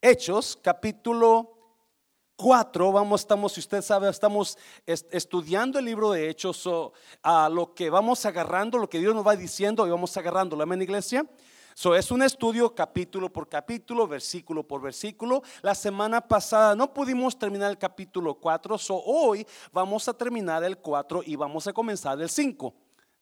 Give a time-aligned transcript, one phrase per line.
[0.00, 1.56] Hechos, capítulo
[2.36, 7.74] 4, vamos, estamos, si usted sabe, estamos estudiando el libro de Hechos, o a lo
[7.74, 11.26] que vamos agarrando, lo que Dios nos va diciendo y vamos agarrando, amén iglesia.
[11.74, 15.42] So, es un estudio capítulo por capítulo, versículo por versículo.
[15.62, 20.78] La semana pasada no pudimos terminar el capítulo 4, so hoy vamos a terminar el
[20.78, 22.72] 4 y vamos a comenzar el 5.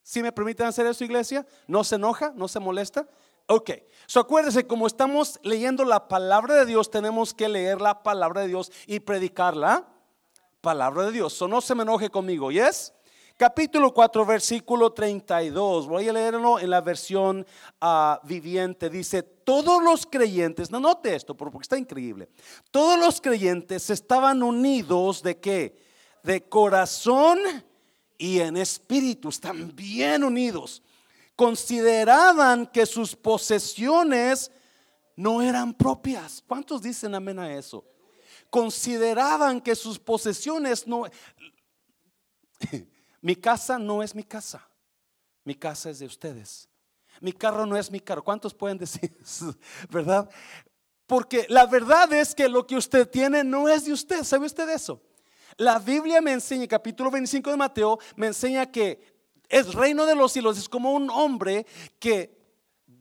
[0.02, 3.08] Si me permiten hacer eso, iglesia, no se enoja, no se molesta.
[3.48, 3.70] Ok,
[4.06, 8.48] so acuérdese, como estamos leyendo la palabra de Dios, tenemos que leer la palabra de
[8.48, 9.86] Dios y predicar la
[10.60, 11.32] palabra de Dios.
[11.32, 12.92] So no se me enoje conmigo, ¿yes?
[13.36, 15.86] Capítulo 4, versículo 32.
[15.86, 17.46] Voy a leerlo en la versión
[17.80, 18.90] ah, viviente.
[18.90, 22.28] Dice, todos los creyentes, no note esto porque está increíble.
[22.72, 25.76] Todos los creyentes estaban unidos de qué?
[26.24, 27.38] De corazón
[28.18, 29.28] y en espíritu.
[29.28, 30.82] Están bien unidos
[31.36, 34.50] consideraban que sus posesiones
[35.14, 36.42] no eran propias.
[36.46, 37.84] ¿Cuántos dicen amén a eso?
[38.50, 41.04] Consideraban que sus posesiones no...
[43.20, 44.66] mi casa no es mi casa.
[45.44, 46.68] Mi casa es de ustedes.
[47.20, 48.24] Mi carro no es mi carro.
[48.24, 49.54] ¿Cuántos pueden decir eso?
[49.90, 50.28] ¿Verdad?
[51.06, 54.24] Porque la verdad es que lo que usted tiene no es de usted.
[54.24, 55.02] ¿Sabe usted eso?
[55.58, 59.15] La Biblia me enseña, capítulo 25 de Mateo, me enseña que
[59.48, 61.66] es reino de los cielos, es como un hombre
[61.98, 62.36] que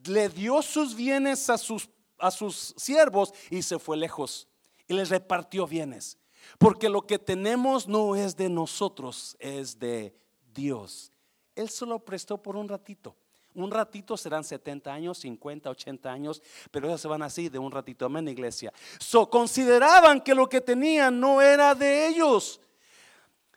[0.05, 4.47] le dio sus bienes a sus, a sus siervos y se fue lejos
[4.88, 6.17] y les repartió bienes.
[6.57, 10.16] Porque lo que tenemos no es de nosotros, es de
[10.53, 11.11] Dios.
[11.55, 13.16] Él solo prestó por un ratito.
[13.55, 17.71] Un ratito serán 70 años, 50, 80 años, pero ellos se van así de un
[17.71, 18.05] ratito.
[18.05, 18.73] Amén, iglesia.
[19.29, 22.59] Consideraban que lo que tenían no era de ellos.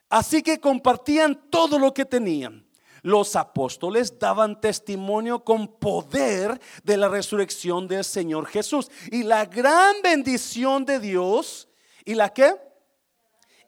[0.09, 2.68] Así que compartían todo lo que tenían
[3.03, 8.91] los apóstoles daban testimonio con poder de la resurrección del Señor Jesús.
[9.11, 11.69] Y la gran bendición de Dios,
[12.05, 12.55] ¿y la qué?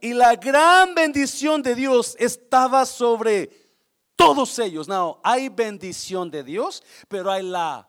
[0.01, 3.51] Y la gran bendición de Dios estaba sobre
[4.17, 4.89] todos ellos.
[4.89, 7.89] No, hay bendición de Dios, pero hay la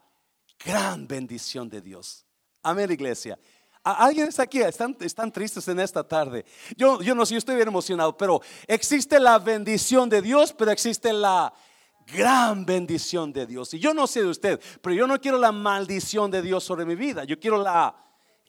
[0.63, 2.25] gran bendición de Dios.
[2.63, 3.39] Amén, iglesia.
[3.83, 4.61] ¿Alguien está aquí?
[4.61, 6.45] Están, tristes en esta tarde.
[6.77, 11.11] Yo, no sé, yo estoy bien emocionado, pero existe la bendición de Dios, pero existe
[11.11, 11.51] la
[12.13, 13.73] gran bendición de Dios.
[13.73, 16.85] Y yo no sé de usted, pero yo no quiero la maldición de Dios sobre
[16.85, 17.23] mi vida.
[17.23, 17.95] Yo quiero la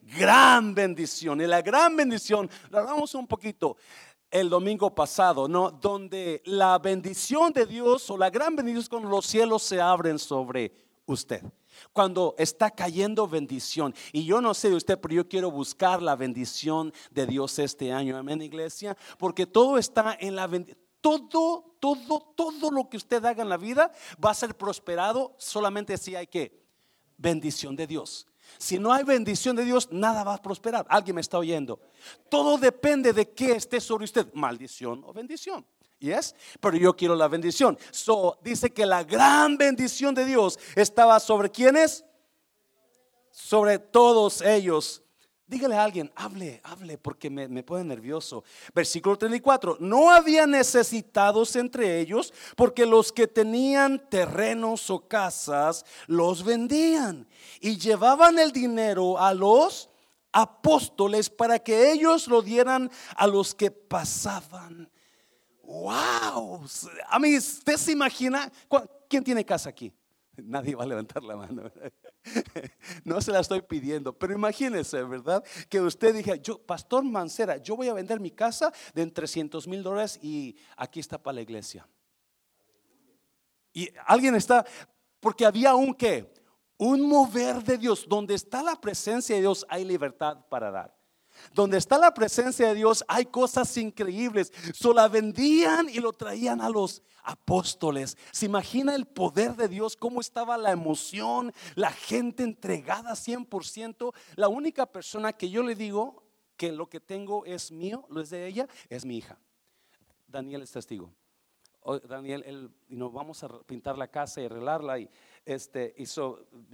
[0.01, 1.41] gran bendición.
[1.41, 3.77] Y la gran bendición, lo hablamos un poquito
[4.29, 5.71] el domingo pasado, ¿no?
[5.71, 10.71] Donde la bendición de Dios o la gran bendición cuando los cielos se abren sobre
[11.07, 11.43] usted
[11.91, 13.93] cuando está cayendo bendición.
[14.11, 17.91] Y yo no sé de usted, pero yo quiero buscar la bendición de Dios este
[17.91, 18.17] año.
[18.17, 18.95] Amén, iglesia.
[19.17, 20.77] Porque todo está en la bendición.
[21.01, 23.91] Todo, todo, todo lo que usted haga en la vida
[24.23, 26.63] va a ser prosperado solamente si hay que
[27.17, 28.25] bendición de Dios.
[28.57, 30.85] Si no hay bendición de Dios, nada va a prosperar.
[30.89, 31.79] Alguien me está oyendo.
[32.29, 35.65] Todo depende de qué esté sobre usted, maldición o bendición.
[36.03, 37.79] Yes, pero yo quiero la bendición.
[37.89, 42.03] So dice que la gran bendición de Dios estaba sobre quienes,
[43.31, 45.01] sobre todos ellos.
[45.47, 48.43] Dígale a alguien, hable, hable, porque me, me pone nervioso.
[48.75, 56.43] Versículo 34, no había necesitados entre ellos, porque los que tenían terrenos o casas los
[56.43, 57.25] vendían
[57.61, 59.89] y llevaban el dinero a los
[60.33, 64.89] apóstoles para que ellos lo dieran a los que pasaban
[65.81, 66.65] wow.
[67.09, 68.51] A mí, ¿usted se imagina?
[69.09, 69.91] ¿Quién tiene casa aquí?
[70.35, 71.63] Nadie va a levantar la mano.
[73.03, 75.43] No se la estoy pidiendo, pero imagínese, ¿verdad?
[75.67, 79.83] Que usted diga, yo, Pastor Mancera, yo voy a vender mi casa de 300 mil
[79.83, 81.85] dólares y aquí está para la iglesia.
[83.73, 84.65] Y alguien está,
[85.19, 86.33] porque había un qué,
[86.77, 88.05] un mover de Dios.
[88.07, 91.02] Donde está la presencia de Dios hay libertad para dar.
[91.53, 94.51] Donde está la presencia de Dios hay cosas increíbles.
[94.73, 98.17] Solo la vendían y lo traían a los apóstoles.
[98.31, 99.95] ¿Se imagina el poder de Dios?
[99.95, 101.53] ¿Cómo estaba la emoción?
[101.75, 104.13] La gente entregada 100%.
[104.35, 106.23] La única persona que yo le digo
[106.57, 109.37] que lo que tengo es mío, lo es de ella, es mi hija.
[110.27, 111.13] Daniel es testigo.
[112.07, 115.09] Daniel, él, nos vamos a pintar la casa y arreglarla y
[115.45, 115.93] este,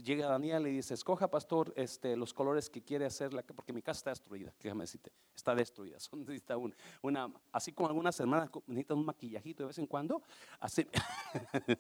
[0.04, 3.98] llega Daniel y dice, escoja pastor este, los colores que quiere hacer, porque mi casa
[3.98, 5.98] está destruida, déjame decirte, está destruida.
[6.14, 6.56] necesita
[7.02, 10.22] una, así como algunas hermanas necesitan un maquillajito de vez en cuando,
[10.60, 10.88] así,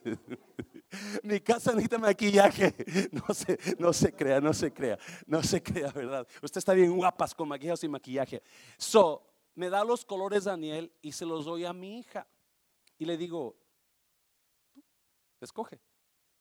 [1.24, 2.74] mi casa necesita maquillaje,
[3.12, 4.98] no se, no se crea, no se crea,
[5.28, 6.28] no se crea, ¿verdad?
[6.42, 8.42] Usted está bien guapas con maquillaje y maquillaje.
[8.78, 12.28] So, me da los colores Daniel y se los doy a mi hija.
[12.98, 13.58] Y le digo,
[15.40, 15.80] escoge.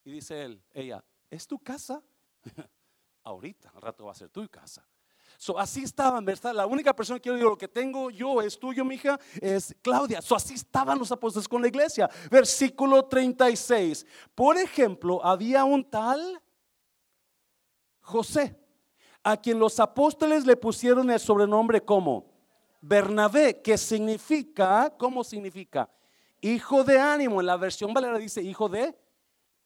[0.05, 2.03] Y dice él, ella, ¿es tu casa?
[3.25, 4.87] Ahorita, al rato va a ser tu casa.
[5.37, 6.55] So, así estaban, ¿verdad?
[6.55, 9.75] La única persona que yo digo, lo que tengo yo es tuyo, mi hija, es
[9.83, 10.21] Claudia.
[10.21, 12.09] So, así estaban los apóstoles con la iglesia.
[12.31, 14.07] Versículo 36.
[14.35, 16.43] Por ejemplo, había un tal
[18.09, 18.59] José,
[19.23, 22.25] a quien los apóstoles le pusieron el sobrenombre como
[22.81, 25.91] Bernabé, que significa, ¿cómo significa?
[26.41, 27.41] Hijo de ánimo.
[27.41, 28.99] En la versión valera dice hijo de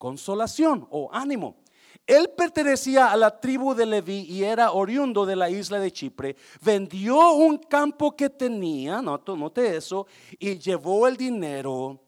[0.02, 1.62] consolación o ánimo.
[2.08, 6.34] Él pertenecía a la tribu de Leví y era oriundo de la isla de Chipre.
[6.60, 10.08] Vendió un campo que tenía, note eso,
[10.40, 12.00] y llevó el dinero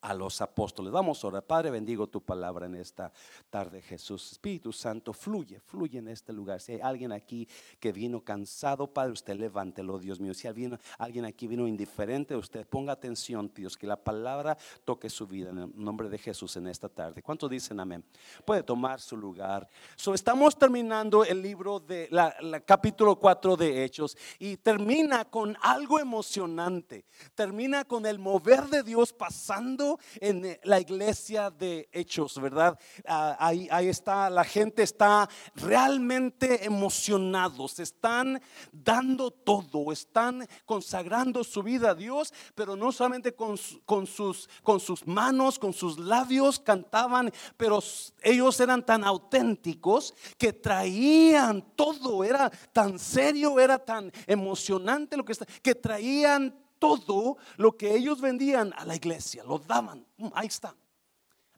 [0.00, 0.92] a los apóstoles.
[0.92, 3.12] Vamos ahora, Padre, bendigo tu palabra en esta
[3.50, 4.32] tarde, Jesús.
[4.32, 6.60] Espíritu Santo, fluye, fluye en este lugar.
[6.60, 7.48] Si hay alguien aquí
[7.80, 10.34] que vino cansado, Padre, usted levántelo, Dios mío.
[10.34, 15.26] Si alguien, alguien aquí vino indiferente, usted ponga atención, Dios, que la palabra toque su
[15.26, 17.22] vida en el nombre de Jesús en esta tarde.
[17.22, 18.04] ¿Cuántos dicen amén?
[18.44, 19.68] Puede tomar su lugar.
[19.96, 22.34] So, estamos terminando el libro de la,
[22.64, 27.04] capítulo 4 de Hechos y termina con algo emocionante.
[27.34, 29.87] Termina con el mover de Dios pasando
[30.20, 32.78] en eh, la iglesia de Hechos, ¿verdad?
[33.06, 38.40] Ah, ahí, ahí está, la gente está realmente emocionados, están
[38.72, 44.80] dando todo, están consagrando su vida a Dios, pero no solamente con, con, sus, con
[44.80, 47.80] sus manos, con sus labios cantaban, pero
[48.22, 55.32] ellos eran tan auténticos que traían todo, era tan serio, era tan emocionante lo que
[55.32, 60.06] está, que traían todo lo que ellos vendían a la iglesia, lo daban.
[60.16, 60.74] Mm, ahí está.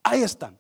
[0.02, 0.52] Ahí está.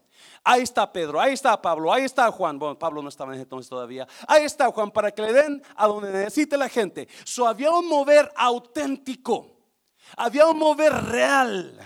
[0.42, 2.58] Ahí está Pedro, ahí está Pablo, ahí está Juan.
[2.58, 4.06] Bueno, Pablo no estaba en entonces todavía.
[4.26, 7.08] Ahí está Juan para que le den a donde necesite la gente.
[7.24, 9.56] So había un mover auténtico,
[10.16, 11.78] había un mover real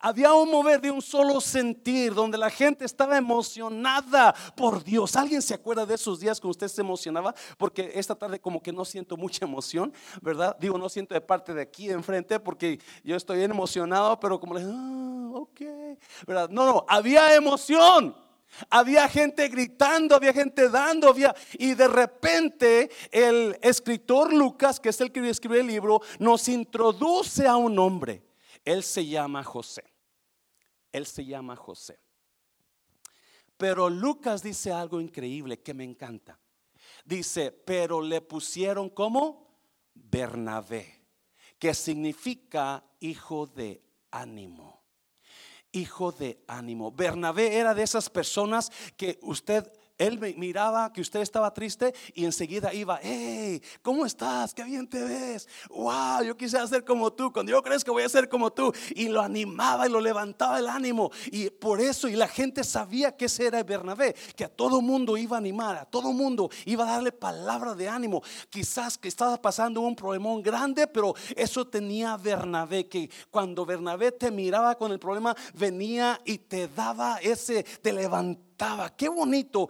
[0.00, 5.16] había un mover de un solo sentir, donde la gente estaba emocionada por Dios.
[5.16, 7.34] ¿Alguien se acuerda de esos días cuando usted se emocionaba?
[7.58, 10.56] Porque esta tarde como que no siento mucha emoción, ¿verdad?
[10.58, 14.38] Digo, no siento de parte de aquí de enfrente porque yo estoy bien emocionado, pero
[14.40, 15.60] como le, ah, ok,
[16.26, 16.48] ¿verdad?
[16.50, 18.16] No, no, había emoción.
[18.70, 25.00] Había gente gritando, había gente dando, había y de repente el escritor Lucas, que es
[25.00, 28.25] el que escribe el libro, nos introduce a un hombre
[28.66, 29.84] él se llama José.
[30.92, 31.98] Él se llama José.
[33.56, 36.38] Pero Lucas dice algo increíble que me encanta.
[37.04, 39.56] Dice, pero le pusieron como
[39.94, 41.06] Bernabé,
[41.58, 44.82] que significa hijo de ánimo.
[45.72, 46.90] Hijo de ánimo.
[46.90, 52.72] Bernabé era de esas personas que usted él miraba que usted estaba triste y enseguida
[52.74, 54.52] iba, hey, ¿cómo estás?
[54.52, 55.48] Qué bien te ves.
[55.70, 57.32] Wow, yo quisiera ser como tú.
[57.32, 58.72] Cuando yo crees que voy a ser como tú.
[58.94, 61.10] Y lo animaba y lo levantaba el ánimo.
[61.26, 65.16] Y por eso, y la gente sabía que ese era Bernabé, que a todo mundo
[65.16, 68.22] iba a animar, a todo mundo iba a darle palabra de ánimo.
[68.50, 74.30] Quizás que estaba pasando un problemón grande, pero eso tenía Bernabé, que cuando Bernabé te
[74.30, 78.55] miraba con el problema, venía y te daba ese, te levantaba
[78.96, 79.68] Qué bonito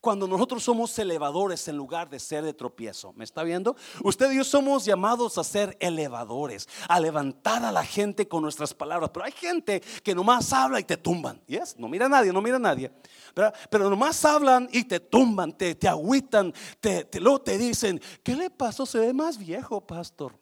[0.00, 3.12] cuando nosotros somos elevadores en lugar de ser de tropiezo.
[3.14, 3.76] ¿Me está viendo?
[4.02, 8.72] Usted y yo somos llamados a ser elevadores, a levantar a la gente con nuestras
[8.74, 9.10] palabras.
[9.12, 11.42] Pero hay gente que nomás habla y te tumban.
[11.46, 11.76] ¿Yes?
[11.78, 12.92] No mira a nadie, no mira a nadie.
[13.34, 18.00] Pero, pero nomás hablan y te tumban, te, te agüitan, te, te, luego te dicen,
[18.22, 18.86] ¿qué le pasó?
[18.86, 20.38] Se ve más viejo, pastor.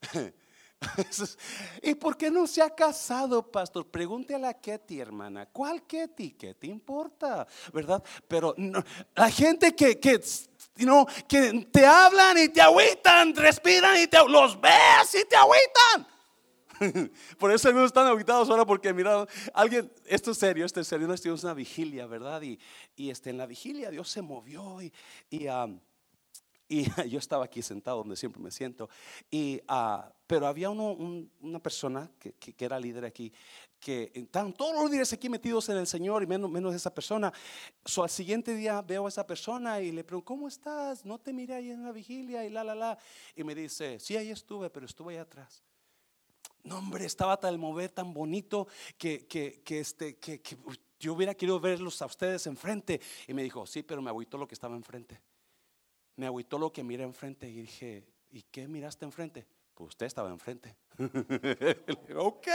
[1.82, 3.86] ¿Y por qué no se ha casado, pastor?
[3.86, 5.46] Pregúntele a Ketty, hermana.
[5.46, 6.32] ¿Cuál Ketty?
[6.32, 7.46] ¿Qué te importa?
[7.72, 8.02] ¿Verdad?
[8.26, 8.54] Pero
[9.14, 10.20] la gente que, que,
[11.28, 16.06] que te hablan y te agüitan, respiran y te, los ves y te agüitan.
[17.38, 21.06] Por eso algunos están aguitados ahora porque mira, alguien, esto es serio, esto es serio,
[21.06, 22.40] no es una vigilia, ¿verdad?
[22.40, 22.58] Y,
[22.96, 24.90] y este, en la vigilia Dios se movió y,
[25.28, 25.46] y
[26.70, 28.88] y yo estaba aquí sentado donde siempre me siento.
[29.30, 33.32] Y, uh, pero había uno, una persona que, que, era líder aquí,
[33.80, 37.32] que estaban todos los líderes aquí metidos en el Señor y menos, menos esa persona.
[37.84, 41.04] So, al siguiente día veo a esa persona y le pregunto, ¿cómo estás?
[41.04, 42.96] No te miré ahí en la vigilia y la, la, la.
[43.34, 45.64] Y me dice, sí, ahí estuve, pero estuve ahí atrás.
[46.62, 50.56] No, hombre, estaba tal mover tan bonito que, que, que este, que, que
[51.00, 53.00] yo hubiera querido verlos a ustedes enfrente.
[53.26, 55.20] Y me dijo, sí, pero me agüitó lo que estaba enfrente
[56.16, 59.46] me agüitó lo que miré enfrente y dije, ¿y qué miraste enfrente?
[59.80, 60.76] Pues usted estaba enfrente.
[62.14, 62.46] ok,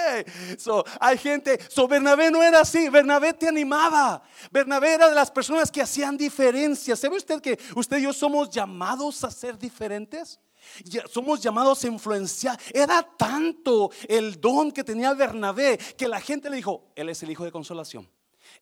[0.60, 5.32] so, hay gente, so Bernabé no era así, Bernabé te animaba, Bernabé era de las
[5.32, 7.00] personas que hacían diferencias.
[7.00, 10.40] ¿Sabe usted que usted y yo somos llamados a ser diferentes?
[11.12, 12.60] Somos llamados a influenciar.
[12.72, 17.32] Era tanto el don que tenía Bernabé que la gente le dijo, él es el
[17.32, 18.08] hijo de consolación.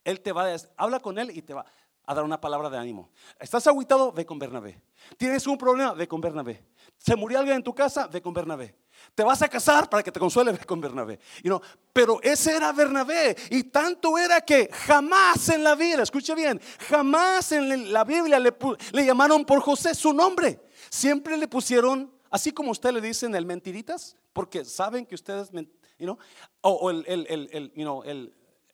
[0.06, 1.66] Él te va a, habla con él y te va,
[2.06, 3.10] a dar una palabra de ánimo.
[3.40, 4.12] ¿Estás aguitado?
[4.12, 4.82] Ve con Bernabé.
[5.18, 5.94] ¿Tienes un problema?
[5.94, 6.64] Ve con Bernabé.
[6.98, 8.08] ¿Se murió alguien en tu casa?
[8.08, 8.76] Ve con Bernabé.
[9.14, 10.52] ¿Te vas a casar para que te consuele?
[10.54, 11.20] Ve con Bernabé.
[11.92, 13.36] pero ese era Bernabé.
[13.50, 19.06] Y tanto era que jamás en la vida, escuche bien, jamás en la Biblia le,
[19.06, 20.62] llamaron por José su nombre.
[20.90, 25.52] Siempre le pusieron, así como usted le dicen el mentiritas, porque saben que ustedes,
[26.00, 26.18] you
[26.62, 27.72] o, el, el, el, el,
[28.06, 28.34] el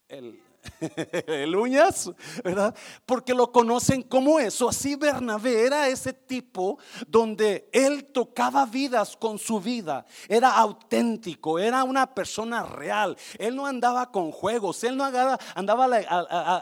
[0.10, 0.42] el
[1.56, 2.12] uñas,
[2.44, 2.75] ¿verdad?
[3.06, 4.70] Porque lo conocen como eso.
[4.70, 10.06] Así Bernabé era ese tipo donde él tocaba vidas con su vida.
[10.28, 13.18] Era auténtico, era una persona real.
[13.38, 15.38] Él no andaba con juegos, él no andaba,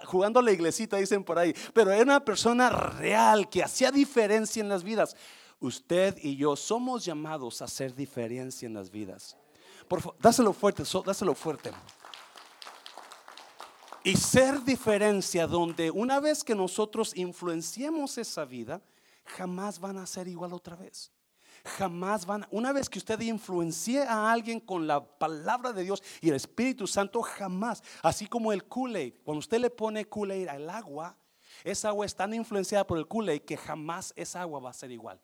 [0.06, 4.62] jugando a la iglesita, dicen por ahí, pero era una persona real que hacía diferencia
[4.62, 5.16] en las vidas.
[5.60, 9.36] Usted y yo somos llamados a hacer diferencia en las vidas.
[9.88, 11.72] Por favor, dáselo fuerte, dáselo fuerte
[14.08, 18.82] y ser diferencia donde una vez que nosotros influenciemos esa vida,
[19.26, 21.12] jamás van a ser igual otra vez.
[21.78, 26.30] Jamás van, una vez que usted influencie a alguien con la palabra de Dios y
[26.30, 31.18] el Espíritu Santo, jamás, así como el Kool-Aid, cuando usted le pone Kool-Aid al agua,
[31.66, 34.90] esa agua es tan influenciada por el Kool-Aid que jamás esa agua va a ser
[34.90, 35.20] igual,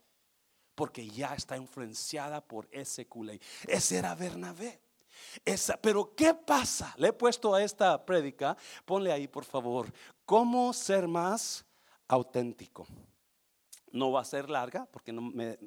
[0.75, 3.41] porque ya está influenciada por ese Kool-Aid.
[3.65, 4.82] Ese era Bernabé.
[5.45, 6.93] Esa, pero ¿qué pasa?
[6.97, 9.91] Le he puesto a esta prédica, ponle ahí por favor,
[10.25, 11.65] cómo ser más
[12.07, 12.87] auténtico.
[13.91, 15.57] No va a ser larga porque no me,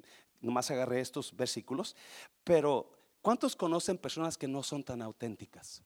[0.41, 1.97] nomás agarré estos versículos,
[2.45, 2.91] pero
[3.23, 5.83] ¿cuántos conocen personas que no son tan auténticas?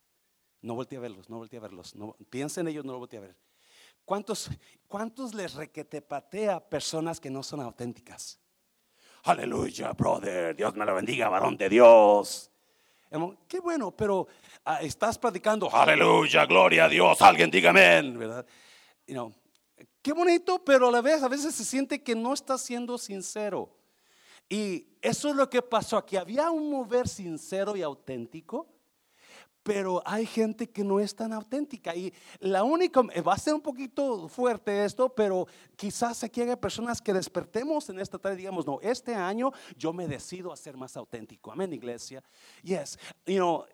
[0.62, 1.94] No volteé a verlos, no volteé a verlos.
[1.94, 3.36] No, piensen en ellos, no lo volteé a ver.
[4.04, 4.50] ¿Cuántos,
[4.88, 8.38] ¿Cuántos les requetepatea personas que no son auténticas?
[9.24, 10.56] Aleluya, brother.
[10.56, 12.50] Dios me lo bendiga, varón de Dios.
[13.48, 14.28] Qué bueno, pero
[14.64, 18.46] ah, estás predicando, aleluya, gloria a Dios, alguien diga amén, ¿verdad?
[20.00, 23.68] qué bonito, pero a la vez a veces se siente que no está siendo sincero.
[24.48, 26.16] Y eso es lo que pasó aquí.
[26.16, 28.68] Había un mover sincero y auténtico
[29.62, 33.54] pero hay gente que no es tan auténtica y la única, eh, va a ser
[33.54, 38.38] un poquito fuerte esto, pero quizás aquí haya personas que despertemos en esta tarde y
[38.38, 41.52] digamos, no, este año yo me decido a ser más auténtico.
[41.52, 42.22] Amén, iglesia.
[42.62, 43.64] Yes, you know,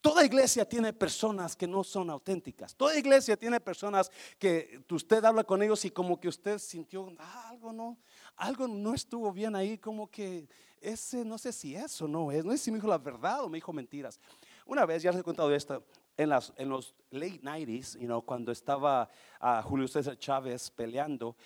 [0.00, 2.74] Toda iglesia tiene personas que no son auténticas.
[2.76, 7.48] Toda iglesia tiene personas que usted habla con ellos y como que usted sintió ah,
[7.48, 7.98] algo no,
[8.36, 10.48] algo no estuvo bien ahí, como que
[10.80, 13.48] ese no sé si eso no es, no sé si me dijo la verdad o
[13.48, 14.20] me dijo mentiras.
[14.68, 15.82] Una vez, ya les he contado esto,
[16.14, 19.08] en, los late 90s, you know, cuando estaba
[19.40, 21.36] uh, Julio César Chávez peleando,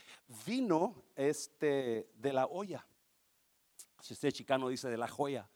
[0.45, 2.85] vino este de la olla.
[4.01, 5.49] Si usted es chicano, dice de la joya.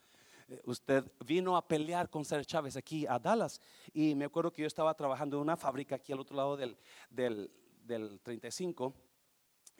[0.46, 3.60] Eh, usted vino a pelear con César Chávez aquí a Dallas.
[3.92, 6.78] Y me acuerdo que yo estaba trabajando en una fábrica aquí al otro lado del,
[7.10, 8.94] del 35.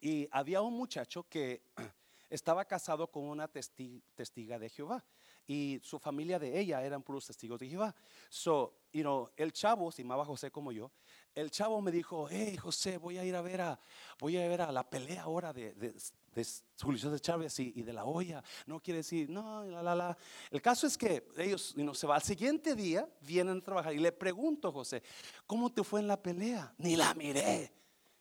[0.01, 1.63] Y había un muchacho que
[2.31, 5.05] estaba casado con una testiga de Jehová
[5.47, 7.95] y su familia de ella eran puros testigos de Jehová.
[8.29, 10.91] So, you know, el chavo, se llamaba José como yo,
[11.35, 13.79] el chavo me dijo, hey José, voy a ir a ver a,
[14.19, 15.95] voy a ver a la pelea ahora de, de,
[16.35, 16.47] de
[16.81, 18.43] Julio de Chávez y, de la olla.
[18.67, 20.19] No quiere decir, no, la, la, la.
[20.51, 23.93] El caso es que ellos, you know, se va al siguiente día, vienen a trabajar
[23.93, 25.03] y le pregunto, José,
[25.47, 26.75] ¿cómo te fue en la pelea?
[26.79, 27.73] Ni la miré.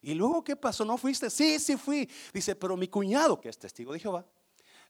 [0.02, 0.86] Y luego, ¿qué pasó?
[0.86, 1.30] ¿No fuiste?
[1.30, 2.08] Sí, sí fui.
[2.34, 4.26] Dice, pero mi cuñado, que es testigo de Jehová,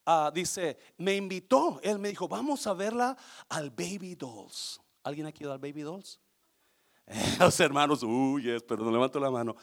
[0.06, 3.18] Ah, dice, me invitó, él me dijo, vamos a verla
[3.50, 4.80] al Baby Dolls.
[5.04, 6.20] ¿Alguien aquí al Baby Dolls?
[7.40, 9.56] los hermanos, uy, pero no levanto la mano.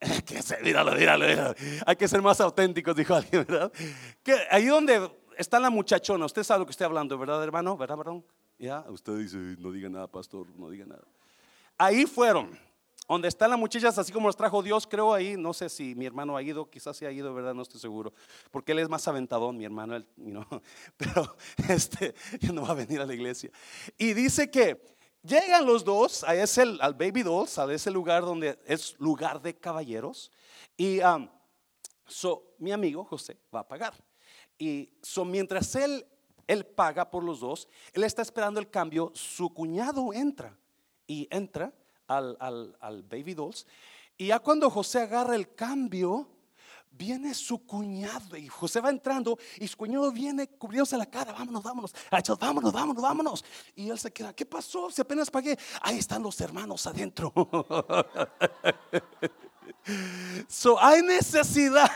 [0.26, 1.54] que se, míralo, míralo,
[1.84, 3.72] Hay que ser más auténticos, dijo alguien, ¿verdad?
[4.50, 7.76] Ahí donde está la muchachona, usted sabe lo que estoy hablando, ¿verdad, hermano?
[7.76, 8.24] ¿Verdad, perdón?
[8.58, 11.04] Ya, usted dice, no diga nada, pastor, no diga nada.
[11.78, 12.58] Ahí fueron
[13.10, 16.06] donde están las muchachas, así como las trajo Dios, creo ahí, no sé si mi
[16.06, 17.54] hermano ha ido, quizás se ha ido, ¿verdad?
[17.54, 18.12] No estoy seguro,
[18.52, 20.06] porque él es más aventadón, mi hermano, él,
[20.96, 21.36] pero
[21.68, 22.14] este,
[22.52, 23.50] no va a venir a la iglesia.
[23.98, 24.80] Y dice que
[25.24, 29.58] llegan los dos a ese, al Baby Dolls, a ese lugar donde es lugar de
[29.58, 30.30] caballeros,
[30.76, 31.28] y um,
[32.06, 33.94] so, mi amigo José va a pagar.
[34.56, 36.06] Y so, mientras él,
[36.46, 40.56] él paga por los dos, él está esperando el cambio, su cuñado entra
[41.08, 41.74] y entra
[42.10, 43.66] al, Baby Dolls.
[44.16, 46.28] Y ya cuando José agarra el cambio,
[46.90, 51.62] viene su cuñado y José va entrando y su cuñado viene cubriéndose la cara, vámonos,
[51.62, 51.94] vámonos,
[52.38, 53.44] vámonos, vámonos, vámonos.
[53.74, 54.90] Y él se queda, ¿qué pasó?
[54.90, 57.32] Si apenas pagué, ahí están los hermanos adentro.
[60.48, 61.90] So, hay necesidad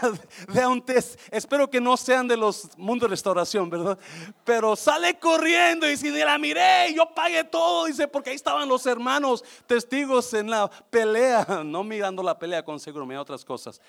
[0.52, 1.18] de un test.
[1.30, 3.98] Espero que no sean de los mundos de restauración, ¿verdad?
[4.44, 8.86] Pero sale corriendo y dice, la miré, yo pagué todo, dice, porque ahí estaban los
[8.86, 13.80] hermanos testigos en la pelea, no mirando la pelea con seguro, mira otras cosas.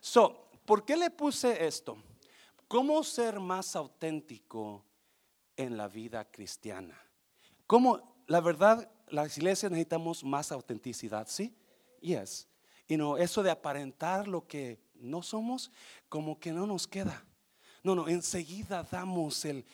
[0.00, 1.96] So, ¿por qué le puse esto?
[2.68, 4.84] ¿Cómo ser más auténtico
[5.56, 6.98] en la vida cristiana?
[7.66, 11.54] ¿Cómo, la verdad, las iglesias necesitamos más autenticidad, ¿sí?
[12.00, 12.48] Yes.
[12.92, 15.70] Y no, eso de aparentar lo que no somos,
[16.10, 17.24] como que no nos queda.
[17.82, 19.64] No, no, enseguida damos el,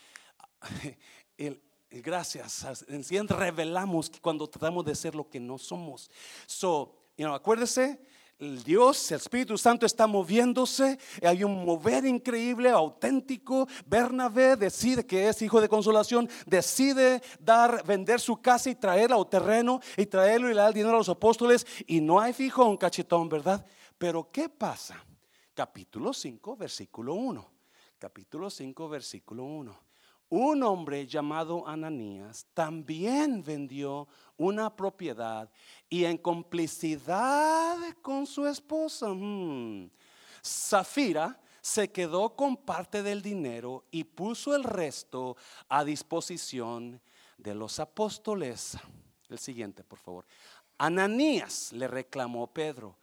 [1.37, 1.61] el,
[1.91, 6.09] gracias, enseguida revelamos cuando tratamos de ser lo que no somos.
[6.47, 8.01] So, you know, acuérdese,
[8.39, 13.67] el Dios, el Espíritu Santo está moviéndose, hay un mover increíble, auténtico.
[13.87, 19.27] Bernabé decide que es hijo de consolación, decide dar, vender su casa y traerla o
[19.27, 22.65] terreno y traerlo y le da el dinero a los apóstoles y no hay fijo
[22.65, 23.65] un cachetón, ¿verdad?
[23.97, 25.05] Pero ¿qué pasa?
[25.53, 27.51] Capítulo 5, versículo 1.
[27.99, 29.88] Capítulo 5, versículo 1
[30.31, 35.51] un hombre llamado Ananías también vendió una propiedad
[35.89, 39.91] y en complicidad con su esposa, hmm,
[40.45, 45.37] Zafira, se quedó con parte del dinero y puso el resto
[45.69, 47.01] a disposición
[47.37, 48.79] de los apóstoles.
[49.29, 50.25] El siguiente, por favor.
[50.79, 52.97] Ananías le reclamó Pedro.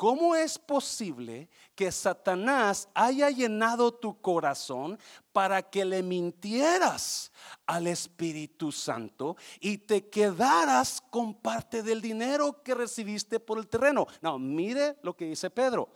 [0.00, 4.98] ¿Cómo es posible que Satanás haya llenado tu corazón
[5.30, 7.30] para que le mintieras
[7.66, 14.06] al Espíritu Santo y te quedaras con parte del dinero que recibiste por el terreno?
[14.22, 15.90] No, mire lo que dice Pedro.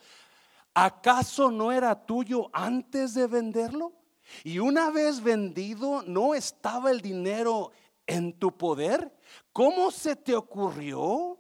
[0.75, 3.95] ¿Acaso no era tuyo antes de venderlo?
[4.43, 7.71] Y una vez vendido, ¿no estaba el dinero
[8.07, 9.19] en tu poder?
[9.51, 11.39] ¿Cómo se te ocurrió?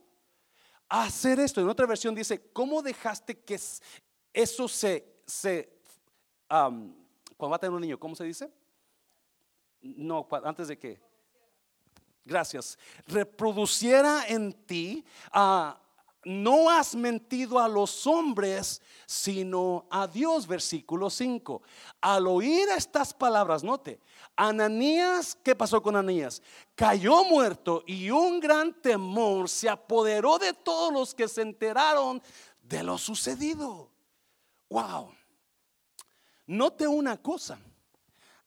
[1.02, 1.60] Hacer esto.
[1.60, 3.58] En otra versión dice, ¿cómo dejaste que
[4.32, 5.74] eso se, se
[6.48, 8.50] cuando va a tener un niño, ¿cómo se dice?
[9.80, 11.00] No, antes de que,
[12.24, 15.80] gracias, reproduciera en ti a
[16.24, 21.62] no has mentido a los hombres, sino a Dios, versículo 5.
[22.00, 24.00] Al oír estas palabras, note,
[24.36, 26.42] Ananías, ¿qué pasó con Ananías?
[26.74, 32.22] Cayó muerto y un gran temor se apoderó de todos los que se enteraron
[32.62, 33.90] de lo sucedido.
[34.70, 35.14] Wow.
[36.46, 37.58] Note una cosa.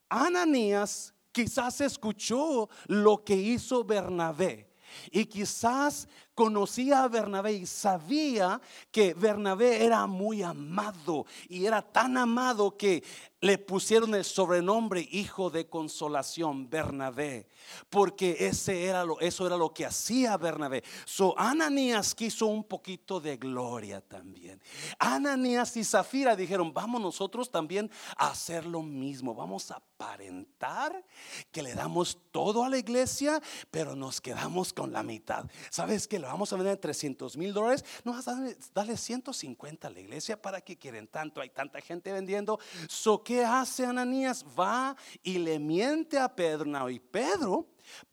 [0.09, 4.67] Ananías quizás escuchó lo que hizo Bernabé
[5.11, 6.07] y quizás
[6.37, 13.03] conocía a Bernabé y sabía que Bernabé era muy amado y era tan amado que
[13.41, 17.47] le pusieron el sobrenombre hijo de consolación Bernabé,
[17.89, 20.83] porque ese era lo, eso era lo que hacía Bernabé.
[21.05, 24.61] So Ananías quiso un poquito de gloria también.
[24.99, 31.03] Ananías y Zafira dijeron, vamos nosotros también a hacer lo mismo, vamos a aparentar
[31.51, 35.49] que le damos todo a la iglesia, pero nos quedamos con la mitad.
[35.69, 38.35] ¿Sabes que vamos a vender 300 mil dólares, no vas a
[38.73, 40.41] darle, 150 a la iglesia.
[40.41, 41.41] ¿Para qué quieren tanto?
[41.41, 42.59] Hay tanta gente vendiendo.
[42.87, 44.45] So, ¿Qué hace Ananías?
[44.57, 46.89] Va y le miente a Pedro.
[46.89, 47.67] y Pedro,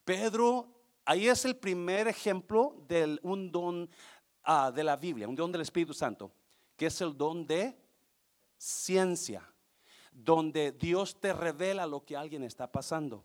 [0.04, 0.66] Pedro,
[1.04, 3.88] ahí es el primer ejemplo de un don
[4.42, 6.32] ah, de la Biblia, un don del Espíritu Santo,
[6.76, 7.78] que es el don de
[8.58, 9.48] ciencia,
[10.10, 13.24] donde Dios te revela lo que alguien está pasando.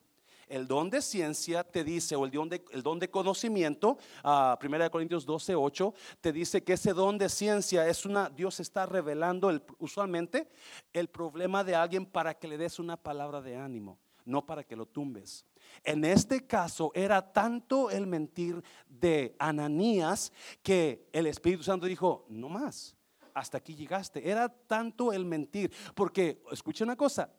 [0.50, 4.56] El don de ciencia te dice, o el don de, el don de conocimiento, uh,
[4.66, 8.88] 1 Corintios 12, 8, te dice que ese don de ciencia es una, Dios está
[8.88, 10.50] revelando el, usualmente
[10.92, 14.76] el problema de alguien para que le des una palabra de ánimo, no para que
[14.76, 15.46] lo tumbes.
[15.84, 20.34] En este caso era tanto el mentir de Ananías
[20.64, 22.96] que el Espíritu Santo dijo, no más,
[23.34, 24.28] hasta aquí llegaste.
[24.28, 27.32] Era tanto el mentir, porque, escucha una cosa,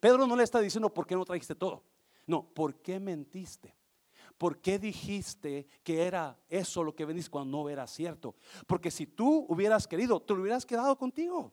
[0.00, 1.82] Pedro no le está diciendo por qué no trajiste todo.
[2.26, 3.74] No, ¿por qué mentiste?
[4.40, 8.34] ¿Por qué dijiste que era eso lo que vendiste cuando no era cierto?
[8.66, 11.52] Porque si tú hubieras querido, te lo hubieras quedado contigo.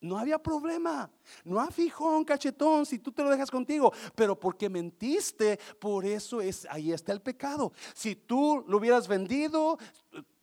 [0.00, 1.08] No había problema.
[1.44, 3.92] No ha fijón, cachetón, si tú te lo dejas contigo.
[4.16, 7.72] Pero porque mentiste, por eso es, ahí está el pecado.
[7.94, 9.78] Si tú lo hubieras vendido,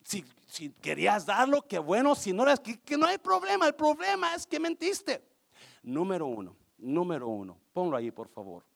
[0.06, 0.24] si,
[0.82, 2.16] querías darlo, qué bueno.
[2.16, 3.68] Si no, que, que no hay problema.
[3.68, 5.22] El problema es que mentiste.
[5.84, 7.58] Número uno, número uno.
[7.74, 8.71] Ponlo ahí, por favor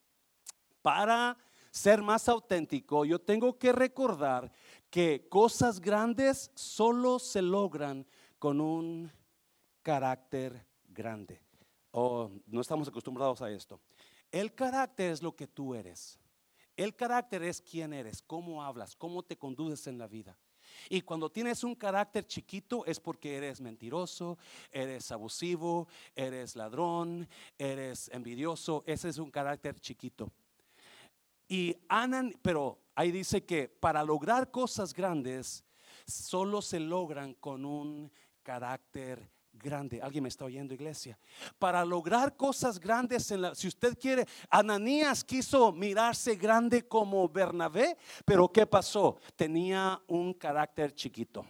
[0.86, 1.36] para
[1.72, 4.52] ser más auténtico, yo tengo que recordar
[4.92, 8.06] que cosas grandes solo se logran
[8.38, 9.12] con un
[9.82, 11.42] carácter grande.
[11.90, 13.82] Oh, no estamos acostumbrados a esto.
[14.32, 16.20] El carácter es lo que tú eres.
[16.78, 20.38] El carácter es quién eres, cómo hablas, cómo te conduces en la vida.
[20.88, 24.38] Y cuando tienes un carácter chiquito es porque eres mentiroso,
[24.72, 28.84] eres abusivo, eres ladrón, eres envidioso.
[28.86, 30.32] Ese es un carácter chiquito.
[31.48, 35.64] Y Anan, pero ahí dice que para lograr cosas grandes
[36.08, 38.12] solo se logran con un
[38.44, 40.02] carácter grande.
[40.02, 41.18] ¿Alguien me está oyendo, iglesia?
[41.58, 47.98] Para lograr cosas grandes, en la, si usted quiere, Ananías quiso mirarse grande como Bernabé,
[48.26, 49.18] pero ¿qué pasó?
[49.36, 51.46] Tenía un carácter chiquito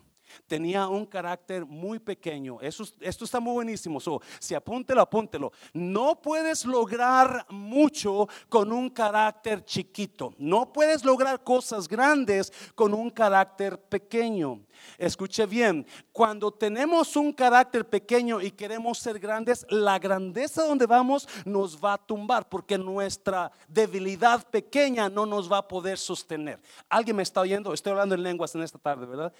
[0.48, 2.60] tenía un carácter muy pequeño.
[2.62, 4.00] Eso, esto está muy buenísimo.
[4.40, 5.52] si apúntelo, apúntelo.
[5.74, 10.34] No puedes lograr mucho con un carácter chiquito.
[10.38, 14.62] No puedes lograr cosas grandes con un carácter pequeño.
[14.98, 21.28] Escuche bien, cuando tenemos un carácter pequeño y queremos ser grandes, la grandeza donde vamos
[21.46, 26.60] nos va a tumbar porque nuestra debilidad pequeña no nos va a poder sostener.
[26.90, 27.74] ¿Alguien me está oyendo?
[27.74, 29.34] Estoy hablando en lenguas en esta tarde, ¿verdad?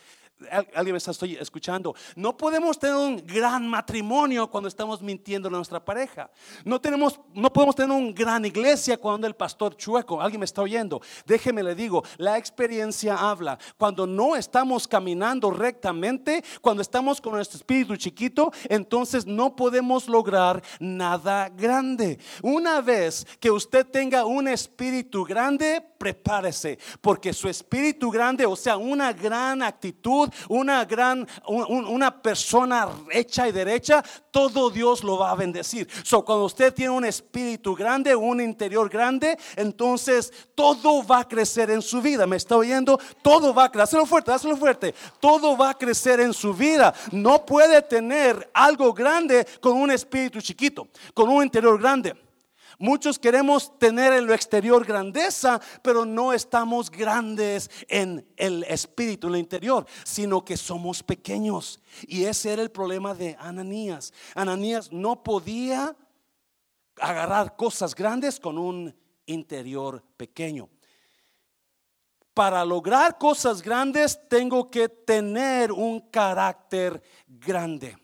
[0.74, 1.96] Alguien me está escuchando.
[2.16, 6.30] No podemos tener un gran matrimonio cuando estamos mintiendo a nuestra pareja.
[6.64, 10.22] No, tenemos, no podemos tener una gran iglesia cuando el pastor chueco.
[10.22, 11.02] Alguien me está oyendo.
[11.26, 13.58] Déjeme le digo, la experiencia habla.
[13.78, 20.62] Cuando no estamos caminando rectamente, cuando estamos con nuestro espíritu chiquito, entonces no podemos lograr
[20.80, 22.20] nada grande.
[22.42, 28.78] Una vez que usted tenga un espíritu grande, prepárese, porque su espíritu grande, o sea,
[28.78, 35.36] una gran actitud, una gran, una persona hecha y derecha, todo Dios lo va a
[35.36, 35.88] bendecir.
[36.04, 41.72] So, cuando usted tiene un espíritu grande, un interior grande, entonces todo va a crecer
[41.72, 42.28] en su vida.
[42.28, 43.00] ¿Me está oyendo?
[43.24, 43.86] Todo va a crecer.
[43.86, 44.94] Dáselo fuerte, dáselo fuerte.
[45.20, 46.94] Todo va a crecer en su vida.
[47.12, 52.25] No puede tener algo grande con un espíritu chiquito, con un interior grande.
[52.78, 59.36] Muchos queremos tener en lo exterior grandeza, pero no estamos grandes en el espíritu, en
[59.36, 61.80] el interior, sino que somos pequeños.
[62.08, 64.14] Y ese era el problema de Ananías.
[64.34, 65.96] Ananías no podía
[67.00, 68.94] agarrar cosas grandes con un
[69.26, 70.70] interior pequeño.
[72.34, 77.98] Para lograr cosas grandes tengo que tener un carácter grande.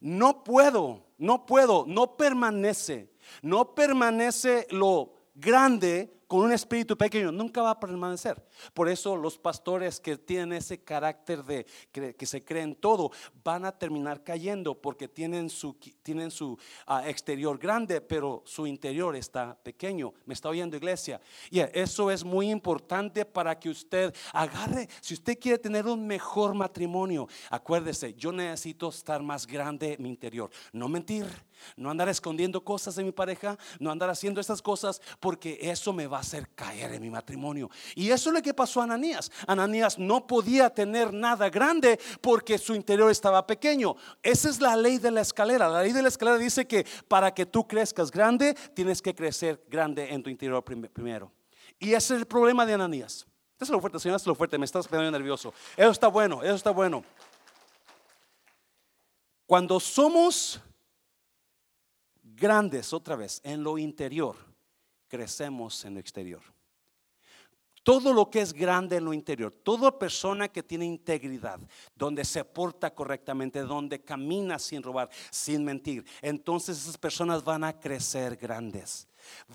[0.00, 7.62] No puedo, no puedo, no permanece no permanece lo grande con un espíritu pequeño nunca
[7.62, 8.42] va a permanecer.
[8.72, 13.10] Por eso los pastores que tienen ese carácter de que, se creen todo
[13.44, 19.14] van a terminar cayendo porque tienen su, tienen su ah, exterior grande, pero su interior
[19.14, 20.12] está pequeño.
[20.24, 21.20] ¿Me está oyendo iglesia?
[21.50, 26.54] Y eso es muy importante para que usted agarre, si usted quiere tener un mejor
[26.54, 30.50] matrimonio, acuérdese, yo necesito estar más grande mi interior.
[30.72, 31.26] No mentir,
[31.76, 36.06] no andar escondiendo cosas de mi pareja, no andar haciendo estas cosas porque eso me
[36.06, 37.70] va a hacer caer en mi matrimonio.
[37.94, 39.30] Y eso es lo que pasó a Ananías.
[39.46, 43.96] Ananías no podía tener nada grande porque su interior estaba pequeño.
[44.22, 45.68] Esa es la ley de la escalera.
[45.68, 49.64] La ley de la escalera dice que para que tú crezcas grande, tienes que crecer
[49.68, 51.32] grande en tu interior primero.
[51.78, 53.26] Y ese es el problema de Ananías.
[53.68, 55.52] lo fuerte, Señor, lo fuerte, me estás poniendo nervioso.
[55.76, 57.04] Eso está bueno, eso está bueno.
[59.46, 60.60] Cuando somos
[62.36, 64.36] grandes otra vez en lo interior,
[65.08, 66.42] crecemos en lo exterior.
[67.82, 71.60] Todo lo que es grande en lo interior, toda persona que tiene integridad,
[71.94, 77.78] donde se porta correctamente, donde camina sin robar, sin mentir, entonces esas personas van a
[77.78, 79.06] crecer grandes,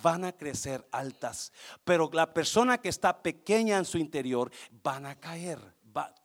[0.04, 1.52] van a crecer altas.
[1.84, 4.52] Pero la persona que está pequeña en su interior
[4.84, 5.60] van a caer.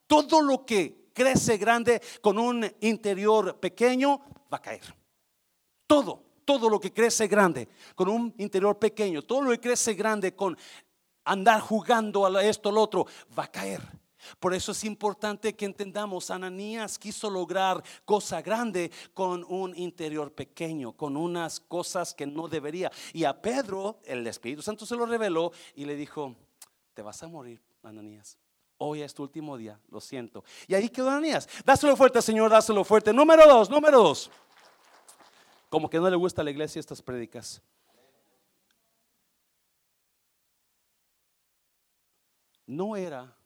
[0.06, 4.20] todo lo que crece grande con un interior pequeño
[4.52, 4.94] va a caer.
[5.86, 10.34] Todo todo lo que crece grande con un interior pequeño, todo lo que crece grande
[10.34, 10.56] con
[11.24, 13.80] andar jugando a esto, lo otro, va a caer.
[14.38, 20.92] Por eso es importante que entendamos, Ananías quiso lograr cosa grande con un interior pequeño,
[20.92, 22.90] con unas cosas que no debería.
[23.12, 26.34] Y a Pedro, el Espíritu Santo se lo reveló y le dijo,
[26.94, 28.38] te vas a morir, Ananías.
[28.78, 30.44] Hoy es tu último día, lo siento.
[30.66, 31.48] Y ahí quedó Ananías.
[31.64, 33.12] Dáselo fuerte, Señor, dáselo fuerte.
[33.12, 34.30] Número dos, número dos.
[35.68, 37.62] Como que no le gusta a la iglesia estas prédicas.
[42.66, 43.36] No era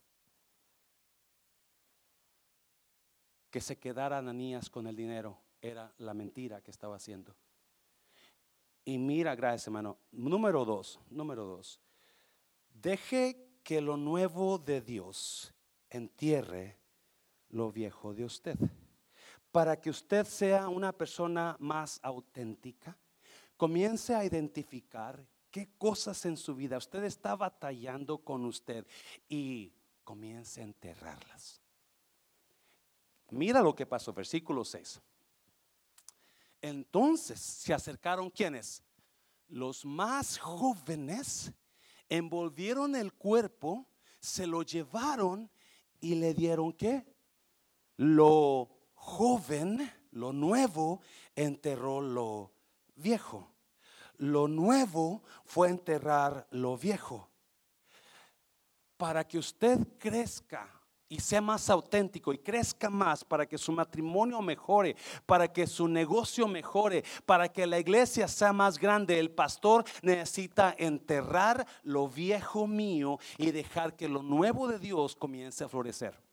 [3.50, 7.34] que se quedara Ananías con el dinero, era la mentira que estaba haciendo.
[8.84, 9.98] Y mira, gracias hermano.
[10.12, 11.80] Número dos, número dos.
[12.70, 15.52] Deje que lo nuevo de Dios
[15.90, 16.78] entierre
[17.50, 18.58] lo viejo de usted
[19.52, 22.96] para que usted sea una persona más auténtica,
[23.56, 28.86] comience a identificar qué cosas en su vida usted está batallando con usted
[29.28, 29.72] y
[30.04, 31.60] comience a enterrarlas.
[33.30, 35.00] Mira lo que pasó, versículo 6.
[36.62, 38.82] Entonces se acercaron quienes?
[39.48, 41.52] Los más jóvenes
[42.08, 43.86] envolvieron el cuerpo,
[44.20, 45.50] se lo llevaron
[46.00, 47.04] y le dieron qué?
[47.96, 51.00] Lo joven, lo nuevo,
[51.34, 52.52] enterró lo
[52.96, 53.52] viejo.
[54.18, 57.28] Lo nuevo fue enterrar lo viejo.
[58.96, 60.68] Para que usted crezca
[61.08, 65.88] y sea más auténtico y crezca más para que su matrimonio mejore, para que su
[65.88, 72.66] negocio mejore, para que la iglesia sea más grande, el pastor necesita enterrar lo viejo
[72.66, 76.27] mío y dejar que lo nuevo de Dios comience a florecer.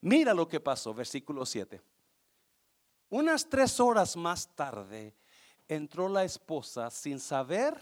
[0.00, 1.80] Mira lo que pasó, versículo 7.
[3.08, 5.14] Unas tres horas más tarde
[5.68, 7.74] entró la esposa sin saber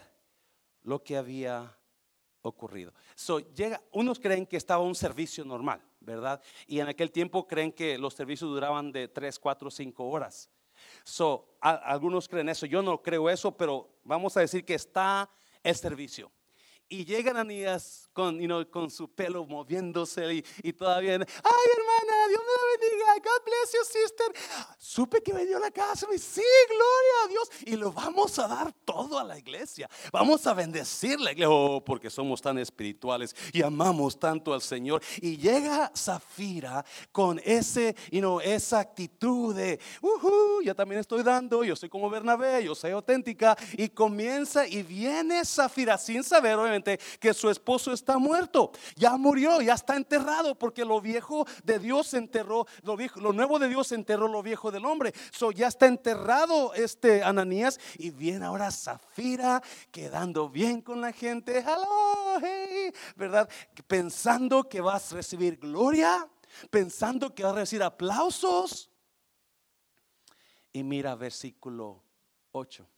[0.82, 1.76] lo que había
[2.42, 2.92] ocurrido.
[3.14, 6.42] So, llega, unos creen que estaba un servicio normal, ¿verdad?
[6.66, 10.50] Y en aquel tiempo creen que los servicios duraban de 3, 4, 5 horas.
[11.04, 15.30] So, algunos creen eso, yo no creo eso, pero vamos a decir que está
[15.62, 16.30] el servicio.
[16.86, 21.22] Y llegan Ananías con, con su pelo moviéndose y, todavía, ay
[22.28, 24.26] Dios me la bendiga, God bless you sister.
[24.78, 27.50] Supe que vendió la casa, y sí, gloria a Dios.
[27.66, 29.88] Y lo vamos a dar todo a la iglesia.
[30.12, 35.02] Vamos a bendecirle, oh, porque somos tan espirituales y amamos tanto al Señor.
[35.20, 41.64] Y llega Zafira con ese, you know, esa actitud de, uh, yo también estoy dando,
[41.64, 43.56] yo soy como Bernabé, yo soy auténtica.
[43.72, 48.72] Y comienza y viene Zafira sin saber, obviamente que su esposo está muerto.
[48.96, 53.58] Ya murió, ya está enterrado porque lo viejo de Dios enterró, lo, viejo, lo nuevo
[53.58, 55.12] de Dios enterró lo viejo del hombre.
[55.30, 61.58] So ya está enterrado este Ananías y viene ahora Zafira quedando bien con la gente.
[61.58, 62.40] Hello,
[63.16, 63.48] ¿verdad?
[63.86, 66.28] Pensando que vas a recibir gloria,
[66.70, 68.90] pensando que vas a recibir aplausos.
[70.72, 72.02] Y mira versículo
[72.50, 72.88] 8.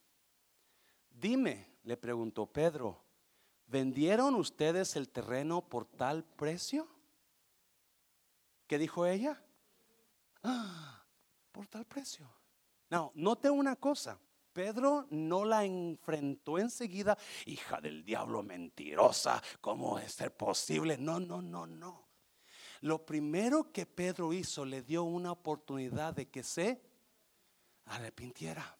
[1.10, 3.04] Dime, le preguntó Pedro,
[3.66, 6.95] ¿vendieron ustedes el terreno por tal precio?
[8.66, 9.40] ¿Qué dijo ella?
[10.42, 11.04] Ah,
[11.52, 12.28] por tal precio.
[12.90, 14.18] No, note una cosa.
[14.52, 20.96] Pedro no la enfrentó enseguida, hija del diablo mentirosa, ¿cómo es ser posible?
[20.96, 22.08] No, no, no, no.
[22.80, 26.80] Lo primero que Pedro hizo le dio una oportunidad de que se
[27.84, 28.78] arrepintiera.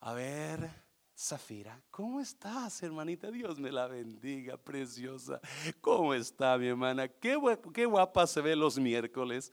[0.00, 0.85] A ver,
[1.18, 3.30] Zafira, ¿cómo estás, hermanita?
[3.30, 5.40] Dios me la bendiga, preciosa.
[5.80, 7.08] ¿Cómo está, mi hermana?
[7.08, 7.38] Qué,
[7.72, 9.50] qué guapa se ve los miércoles.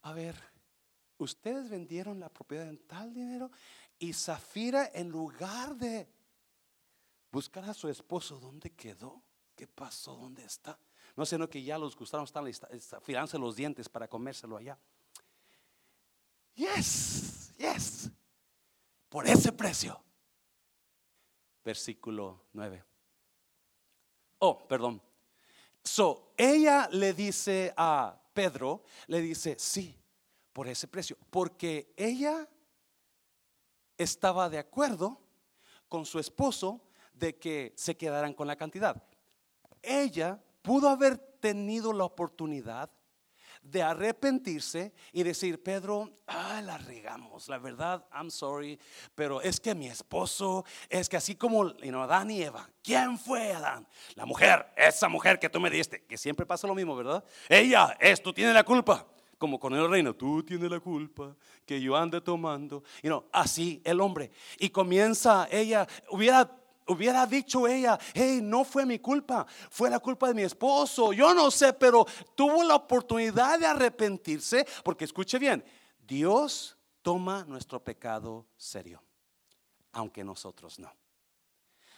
[0.00, 0.34] A ver,
[1.18, 3.50] ustedes vendieron la propiedad en tal dinero
[3.98, 6.08] y Zafira, en lugar de
[7.30, 9.22] buscar a su esposo, ¿dónde quedó?
[9.54, 10.16] ¿Qué pasó?
[10.16, 10.78] ¿Dónde está?
[11.16, 12.46] No sé, no que ya los gustaron, están
[12.96, 14.78] afilándose los dientes para comérselo allá.
[16.54, 18.10] Yes, yes
[19.08, 20.02] por ese precio.
[21.64, 22.84] Versículo 9.
[24.38, 25.02] Oh, perdón.
[25.82, 29.96] So, ella le dice a Pedro, le dice, sí,
[30.52, 32.48] por ese precio, porque ella
[33.96, 35.20] estaba de acuerdo
[35.88, 39.02] con su esposo de que se quedaran con la cantidad.
[39.82, 42.90] Ella pudo haber tenido la oportunidad
[43.62, 48.78] de arrepentirse y decir, Pedro, ah, la regamos, la verdad, I'm sorry,
[49.14, 53.52] pero es que mi esposo, es que así como you Adán y Eva, ¿quién fue
[53.52, 53.86] Adán?
[54.14, 57.24] La mujer, esa mujer que tú me diste, que siempre pasa lo mismo, ¿verdad?
[57.48, 59.06] Ella es, tú tienes la culpa.
[59.38, 62.82] Como con el reino, tú tienes la culpa que yo ande tomando.
[63.04, 64.32] Y no, así el hombre.
[64.58, 66.50] Y comienza ella, hubiera
[66.88, 71.32] hubiera dicho ella, hey, no fue mi culpa, fue la culpa de mi esposo, yo
[71.34, 75.64] no sé, pero tuvo la oportunidad de arrepentirse, porque escuche bien,
[76.06, 79.02] Dios toma nuestro pecado serio,
[79.92, 80.92] aunque nosotros no.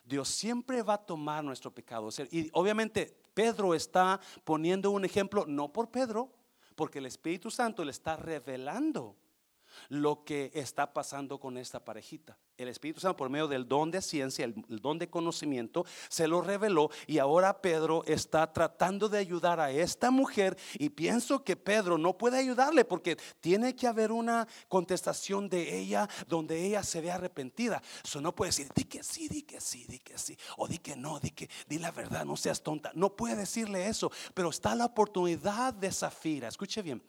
[0.05, 2.31] Dios siempre va a tomar nuestro pecado serio.
[2.33, 6.33] Y obviamente Pedro está poniendo un ejemplo, no por Pedro,
[6.75, 9.17] porque el Espíritu Santo le está revelando
[9.89, 12.37] lo que está pasando con esta parejita.
[12.57, 16.43] El Espíritu Santo, por medio del don de ciencia, el, don de conocimiento, se lo
[16.43, 21.97] reveló y ahora Pedro está tratando de ayudar a esta mujer y pienso que Pedro
[21.97, 27.11] no puede ayudarle porque tiene que haber una contestación de ella donde ella se ve
[27.11, 27.83] arrepentida.
[28.05, 30.79] Eso no puede decir, di que sí, di que sí, di que sí, o di
[30.79, 32.93] que no, di que di la verdad, no seas tonta.
[32.95, 36.49] No puede decirle eso, pero está la oportunidad de Zafira.
[36.49, 37.03] Escuche bien.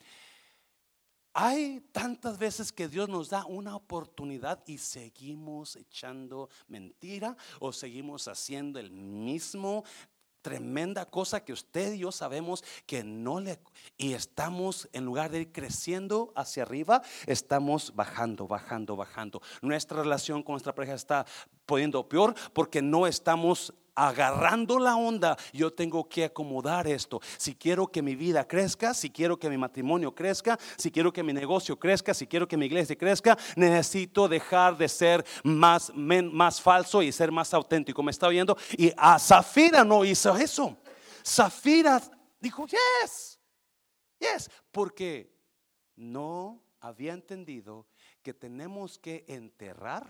[1.34, 8.28] Hay tantas veces que Dios nos da una oportunidad y seguimos echando mentira o seguimos
[8.28, 9.84] haciendo el mismo
[10.42, 13.60] tremenda cosa que usted y yo sabemos que no le...
[13.98, 19.42] Y estamos, en lugar de ir creciendo hacia arriba, estamos bajando, bajando, bajando.
[19.62, 21.26] Nuestra relación con nuestra pareja está
[21.66, 27.20] poniendo peor porque no estamos agarrando la onda, yo tengo que acomodar esto.
[27.38, 31.24] Si quiero que mi vida crezca, si quiero que mi matrimonio crezca, si quiero que
[31.24, 36.62] mi negocio crezca, si quiero que mi iglesia crezca, necesito dejar de ser más, más
[36.62, 38.04] falso y ser más auténtico.
[38.04, 38.58] ¿Me está oyendo?
[38.78, 40.78] Y a Zafira no hizo eso.
[41.26, 42.02] Zafira
[42.40, 43.40] dijo, yes,
[44.20, 45.32] yes, porque
[45.96, 47.88] no había entendido
[48.24, 50.08] que tenemos que enterrar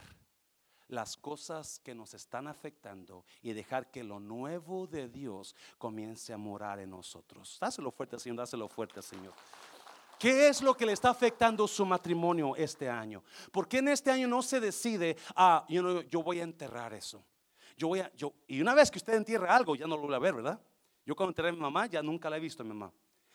[0.92, 6.38] las cosas que nos están afectando y dejar que lo nuevo de Dios comience a
[6.38, 7.58] morar en nosotros.
[7.60, 9.34] Dáselo fuerte, Señor, dáselo fuerte, Señor.
[10.20, 13.24] ¿Qué es lo que le está afectando su matrimonio este año?
[13.52, 17.26] ¿Por qué en este año no se decide, ah, yo, yo voy a enterrar eso?
[17.76, 20.14] Yo voy a, yo, y una vez que usted entierra algo, ya no lo voy
[20.14, 20.62] a ver, ¿verdad?
[21.06, 22.94] Yo cuando enterré a mi mamá, ya nunca la he visto a mi mamá.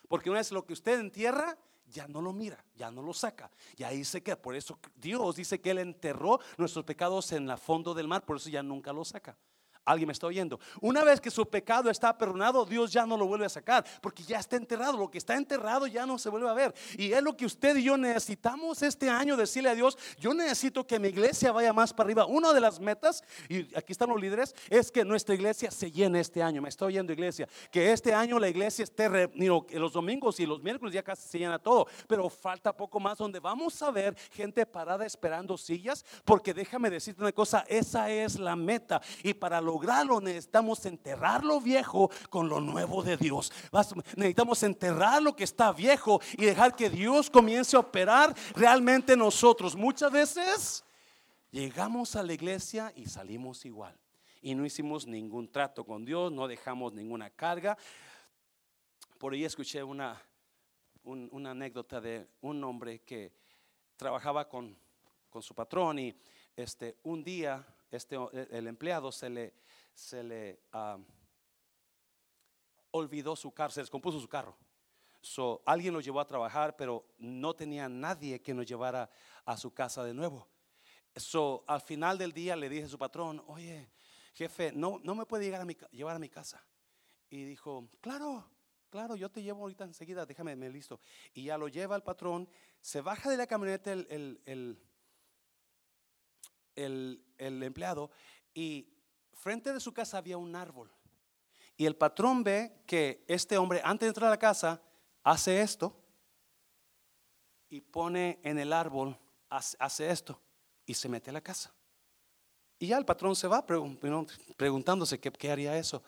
[0.09, 1.59] Porque una vez lo que usted entierra,
[1.89, 3.51] ya no lo mira, ya no lo saca.
[3.77, 4.41] Y ahí se queda.
[4.41, 8.37] Por eso Dios dice que Él enterró nuestros pecados en la fondo del mar, por
[8.37, 9.37] eso ya nunca lo saca.
[9.87, 10.59] Alguien me está oyendo.
[10.81, 14.25] Una vez que su pecado está perdonado, Dios ya no lo vuelve a sacar, porque
[14.25, 14.99] ya está enterrado.
[14.99, 16.75] Lo que está enterrado ya no se vuelve a ver.
[16.99, 20.85] Y es lo que usted y yo necesitamos este año, decirle a Dios, yo necesito
[20.87, 22.27] que mi iglesia vaya más para arriba.
[22.27, 26.19] Una de las metas, y aquí están los líderes, es que nuestra iglesia se llene
[26.19, 26.61] este año.
[26.61, 27.49] Me está oyendo iglesia.
[27.71, 29.09] Que este año la iglesia esté,
[29.71, 31.87] los domingos y los miércoles ya casi se llena todo.
[32.09, 37.23] Pero falta poco más donde vamos a ver gente parada esperando sillas, porque déjame decirte
[37.23, 39.01] una cosa, esa es la meta.
[39.23, 43.53] Y para lo lograrlo necesitamos enterrar lo viejo con lo nuevo de Dios.
[44.17, 49.77] Necesitamos enterrar lo que está viejo y dejar que Dios comience a operar realmente nosotros.
[49.77, 50.85] Muchas veces
[51.51, 53.95] llegamos a la iglesia y salimos igual.
[54.41, 57.77] Y no hicimos ningún trato con Dios, no dejamos ninguna carga.
[59.19, 60.19] Por ahí escuché una,
[61.05, 63.31] una anécdota de un hombre que
[63.99, 64.75] trabajaba con,
[65.29, 66.15] con su patrón y
[66.57, 68.17] este, un día este,
[68.51, 69.55] el empleado se le,
[69.97, 70.99] se le ah,
[72.91, 74.57] olvidó su carro, se descompuso su carro.
[75.23, 79.11] So, alguien lo llevó a trabajar, pero no tenía nadie que nos llevara
[79.45, 80.47] a su casa de nuevo.
[81.17, 83.91] So, al final del día le dije a su patrón, oye,
[84.35, 85.47] jefe, no, no me puede
[85.91, 86.63] llevar a mi casa.
[87.31, 88.49] Y dijo, claro,
[88.91, 91.01] claro, yo te llevo ahorita enseguida, déjame, me listo.
[91.33, 92.49] Y ya lo lleva el patrón,
[92.81, 94.07] se baja de la camioneta el,
[94.45, 94.79] el,
[96.77, 98.11] el, el empleado
[98.55, 98.96] y
[99.37, 100.91] frente de su casa había un árbol.
[101.77, 104.83] Y el patrón ve que este hombre, antes de entrar a la casa,
[105.23, 105.95] hace esto
[107.69, 109.19] y pone en el árbol,
[109.49, 110.41] hace esto
[110.87, 111.73] y se mete a la casa.
[112.79, 116.03] Y ya el patrón se va preguntándose qué, haría eso.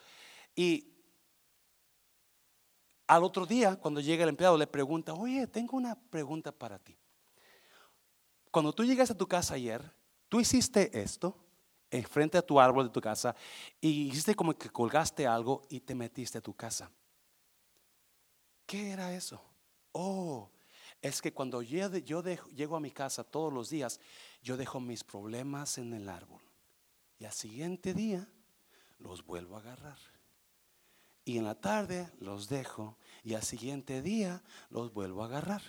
[0.54, 0.94] Y
[3.06, 6.96] al otro día, cuando llega el empleado, le pregunta, oye, tengo una pregunta para ti.
[8.50, 9.82] Cuando tú llegas a tu casa ayer,
[10.28, 11.47] tú hiciste esto
[11.90, 13.34] enfrente a tu árbol de tu casa
[13.80, 16.90] y hiciste como que colgaste algo y te metiste a tu casa.
[18.66, 19.42] ¿Qué era eso?
[19.92, 20.50] Oh,
[21.00, 21.88] es que cuando yo,
[22.54, 24.00] llego a mi casa todos los días,
[24.42, 26.42] yo dejo mis problemas en el árbol.
[27.18, 28.28] Y al siguiente día
[28.98, 29.98] los vuelvo a agarrar.
[31.24, 35.62] Y en la tarde los dejo y al siguiente día los vuelvo a agarrar.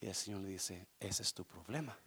[0.00, 1.98] Y el Señor le dice, ese es tu problema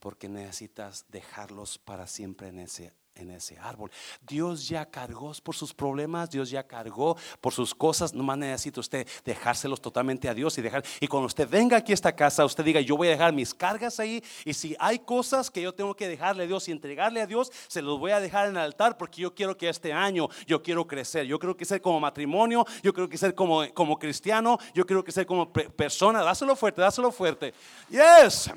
[0.00, 3.90] porque necesitas dejarlos para siempre en ese en ese árbol.
[4.22, 9.06] Dios ya cargó por sus problemas, Dios ya cargó por sus cosas, nomás necesita usted
[9.24, 12.64] dejárselos totalmente a Dios y dejar y cuando usted venga aquí a esta casa, usted
[12.64, 15.94] diga, yo voy a dejar mis cargas ahí y si hay cosas que yo tengo
[15.94, 18.62] que dejarle a Dios y entregarle a Dios, se los voy a dejar en el
[18.62, 21.26] altar porque yo quiero que este año yo quiero crecer.
[21.26, 25.12] Yo creo que ser como matrimonio, yo que ser como como cristiano, yo creo que
[25.12, 27.52] ser como persona, dáselo fuerte, dáselo fuerte.
[27.90, 28.50] Yes.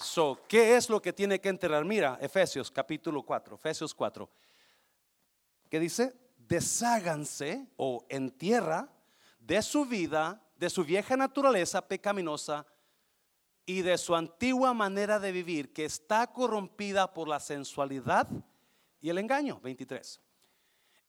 [0.00, 1.84] So, ¿qué es lo que tiene que enterrar?
[1.84, 4.30] Mira, Efesios capítulo 4, Efesios 4.
[5.68, 6.14] ¿Qué dice?
[6.36, 8.88] Desháganse o entierra
[9.40, 12.64] de su vida, de su vieja naturaleza pecaminosa
[13.66, 18.28] y de su antigua manera de vivir que está corrompida por la sensualidad
[19.00, 19.58] y el engaño.
[19.60, 20.20] 23.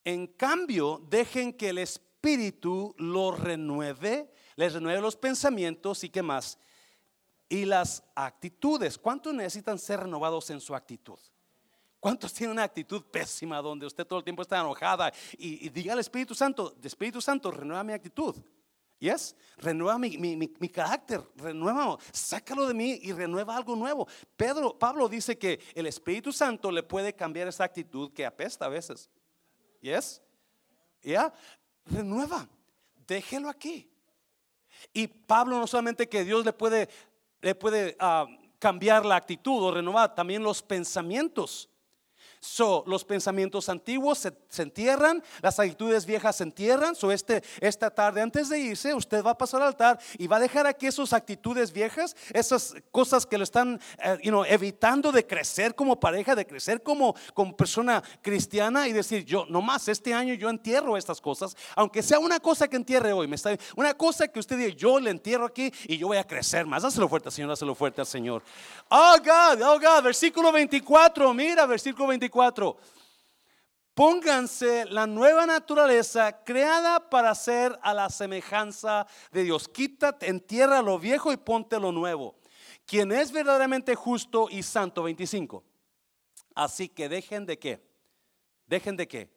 [0.04, 6.58] En cambio, dejen que el Espíritu lo renueve, les renueve los pensamientos y qué más
[7.50, 8.98] y las actitudes.
[8.98, 11.20] ¿Cuántos necesitan ser renovados en su actitud?
[12.00, 16.00] ¿Cuántos tienen una actitud pésima donde usted todo el tiempo está enojada y, diga al
[16.00, 18.36] Espíritu Santo, Espíritu Santo, renueva mi actitud?
[19.00, 19.36] ¿Yes?
[19.58, 24.08] Renueva mi, mi, carácter, renueva, sácalo de mí y renueva algo nuevo.
[24.36, 28.70] Pedro, Pablo dice que el Espíritu Santo le puede cambiar esa actitud que apesta a
[28.70, 29.10] veces.
[29.82, 30.22] ¿Yes?
[31.02, 31.34] ¿Ya?
[31.86, 32.48] Renueva.
[33.08, 33.90] Déjelo aquí.
[34.94, 36.90] Y Pablo no solamente que Dios le puede,
[37.42, 38.28] le puede ah,
[38.60, 41.70] cambiar la actitud o renovar, también los pensamientos.
[42.42, 44.20] So, los pensamientos antiguos
[44.50, 46.96] se, entierran, las actitudes viejas se entierran.
[46.96, 50.38] So, este, esta tarde, antes de irse, usted va a pasar al altar y va
[50.38, 54.18] a dejar aquí esas actitudes viejas, esas cosas que lo están eh,
[54.48, 59.90] evitando de crecer como pareja, de crecer como, como persona cristiana y decir, yo nomás
[59.90, 63.58] este año yo entierro estas cosas, aunque sea una cosa que entierre hoy, me está,
[63.76, 66.84] una cosa que usted diga, yo le entierro aquí y yo voy a crecer más.
[66.84, 68.44] Dáselo fuerte, Señor, dáselo fuerte al Señor.
[68.88, 72.29] Oh God, oh God, versículo 24, mira, versículo 24.
[73.94, 79.68] Pónganse la nueva naturaleza creada para ser a la semejanza de Dios.
[79.68, 82.40] Quítate, entierra lo viejo y ponte lo nuevo.
[82.86, 85.64] Quien es verdaderamente justo y santo, 25.
[86.56, 87.86] Así que dejen de qué?
[88.68, 89.30] Dejen de qué?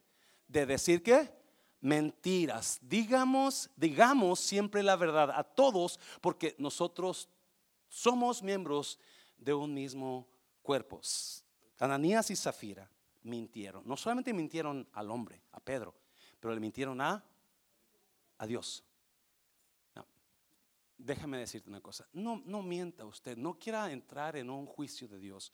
[0.47, 1.29] De decir qué?
[1.81, 2.79] Mentiras.
[2.83, 7.29] Digamos, digamos siempre la verdad a todos porque nosotros
[7.89, 8.99] somos miembros
[9.37, 10.29] de un mismo
[10.63, 11.01] cuerpo.
[11.83, 12.89] Ananías y Zafira
[13.25, 13.83] mintieron.
[13.85, 15.97] No solamente mintieron al hombre, a Pedro,
[16.39, 17.25] pero le mintieron a,
[18.39, 18.85] a Dios.
[20.97, 22.07] déjame decirte una cosa.
[22.13, 23.37] No, no mienta usted.
[23.37, 25.53] No quiera entrar en un juicio de Dios.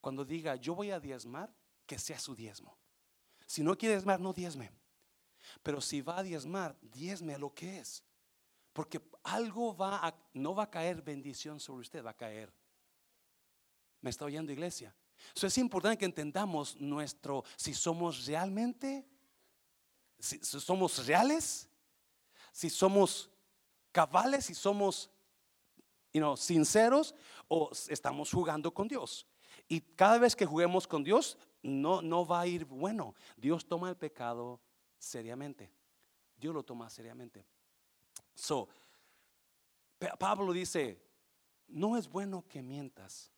[0.00, 1.52] Cuando diga, yo voy a diezmar,
[1.84, 2.78] que sea su diezmo.
[3.44, 4.70] Si no quiere diezmar, no diezme.
[5.64, 8.04] Pero si va a diezmar, diezme a lo que es.
[8.72, 12.52] Porque algo va a, no va a caer bendición sobre usted, va a caer.
[14.00, 14.94] ¿Me está oyendo iglesia?
[15.34, 19.06] Eso es importante que entendamos nuestro, si somos realmente,
[20.18, 21.68] si, somos reales,
[22.52, 23.30] si somos
[23.92, 25.10] cabales, si somos
[26.36, 27.14] sinceros
[27.46, 29.26] o estamos jugando con Dios.
[29.68, 33.14] Y cada vez que juguemos con Dios, no, no va a ir bueno.
[33.36, 34.60] Dios toma el pecado
[34.98, 35.70] seriamente.
[36.36, 37.44] Dios lo toma seriamente.
[38.34, 38.68] So,
[40.18, 41.00] Pablo dice,
[41.66, 43.30] no es bueno que mientas.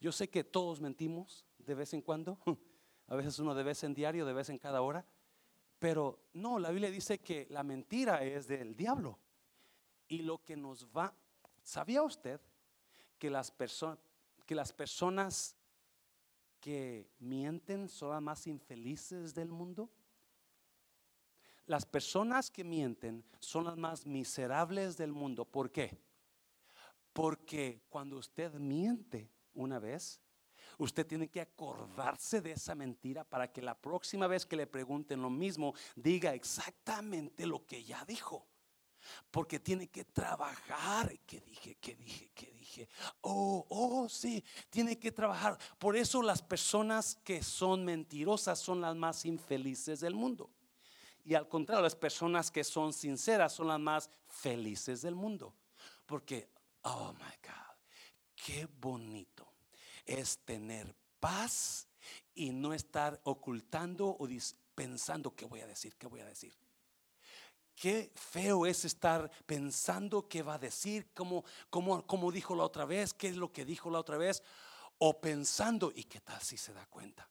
[0.00, 2.38] Yo sé que todos mentimos de vez en cuando,
[3.06, 5.04] a veces uno de vez en diario, de vez en cada hora,
[5.78, 9.18] pero no, la Biblia dice que la mentira es del diablo.
[10.08, 11.14] Y lo que nos va,
[11.62, 12.40] ¿sabía usted
[13.18, 13.98] que las, personas
[14.46, 15.56] que las personas
[16.60, 19.90] que mienten son las más infelices del mundo?
[21.66, 25.44] Las personas que mienten son las más miserables del mundo.
[25.44, 25.98] ¿Por qué?
[27.12, 30.20] Porque cuando usted miente, una vez,
[30.78, 35.22] usted tiene que acordarse de esa mentira para que la próxima vez que le pregunten
[35.22, 38.46] lo mismo, diga exactamente lo que ya dijo.
[39.30, 41.18] Porque tiene que trabajar.
[41.26, 41.76] ¿Qué dije?
[41.80, 42.30] ¿Qué dije?
[42.34, 42.88] ¿Qué dije?
[43.22, 45.58] Oh, oh, sí, tiene que trabajar.
[45.78, 50.50] Por eso las personas que son mentirosas son las más infelices del mundo.
[51.24, 55.54] Y al contrario, las personas que son sinceras son las más felices del mundo.
[56.06, 56.50] Porque,
[56.82, 57.69] oh my God
[58.44, 59.46] qué bonito
[60.04, 61.86] es tener paz
[62.34, 64.28] y no estar ocultando o
[64.74, 66.54] pensando qué voy a decir, qué voy a decir.
[67.74, 72.84] Qué feo es estar pensando qué va a decir, cómo, cómo, cómo dijo la otra
[72.84, 74.42] vez, qué es lo que dijo la otra vez,
[74.98, 77.29] o pensando, ¿y qué tal si se da cuenta?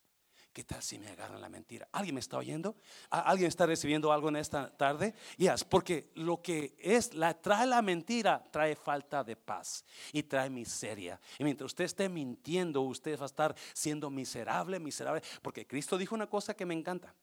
[0.59, 1.87] ¿Qué tal si me agarran la mentira?
[1.93, 2.75] ¿Alguien me está oyendo?
[3.09, 5.13] ¿Alguien está recibiendo algo en esta tarde?
[5.37, 11.17] Yes, porque lo que es, trae la mentira, trae falta de paz y trae miseria.
[11.37, 15.21] Y mientras usted esté mintiendo, usted va a estar siendo miserable, miserable.
[15.41, 17.15] Porque Cristo dijo una cosa que me encanta.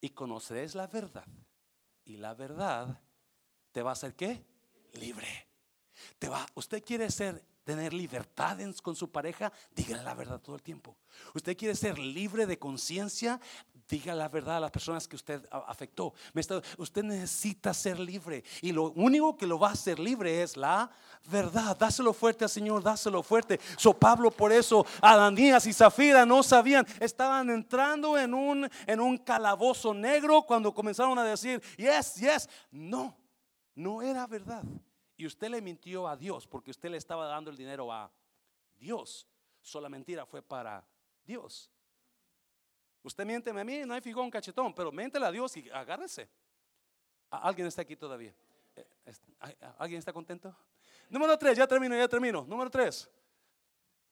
[0.00, 1.26] Y conoceréis la verdad.
[2.06, 3.02] Y la verdad
[3.70, 4.46] te va a hacer qué?
[4.94, 5.46] Libre.
[6.18, 10.62] Te va, usted quiere ser tener libertad con su pareja, dígale la verdad todo el
[10.62, 10.96] tiempo.
[11.34, 13.40] Usted quiere ser libre de conciencia,
[13.88, 16.14] diga la verdad a las personas que usted afectó.
[16.78, 20.90] Usted necesita ser libre y lo único que lo va a hacer libre es la
[21.30, 21.76] verdad.
[21.76, 23.60] Dáselo fuerte al Señor, dáselo fuerte.
[23.76, 29.18] So Pablo por eso, Ananías y Zafira no sabían, estaban entrando en un, en un
[29.18, 33.16] calabozo negro cuando comenzaron a decir, yes, yes, no,
[33.74, 34.64] no era verdad
[35.22, 38.10] y usted le mintió a Dios porque usted le estaba dando el dinero a
[38.74, 39.24] Dios.
[39.60, 40.84] Solo mentira fue para
[41.24, 41.70] Dios.
[43.04, 46.28] Usted miente a mí, no hay figón cachetón, pero miéntele a Dios y agárrese.
[47.30, 48.34] ¿Alguien está aquí todavía?
[48.74, 48.84] Eh,
[49.78, 50.52] ¿Alguien está contento?
[51.08, 52.44] Número tres, ya termino, ya termino.
[52.44, 53.08] Número tres.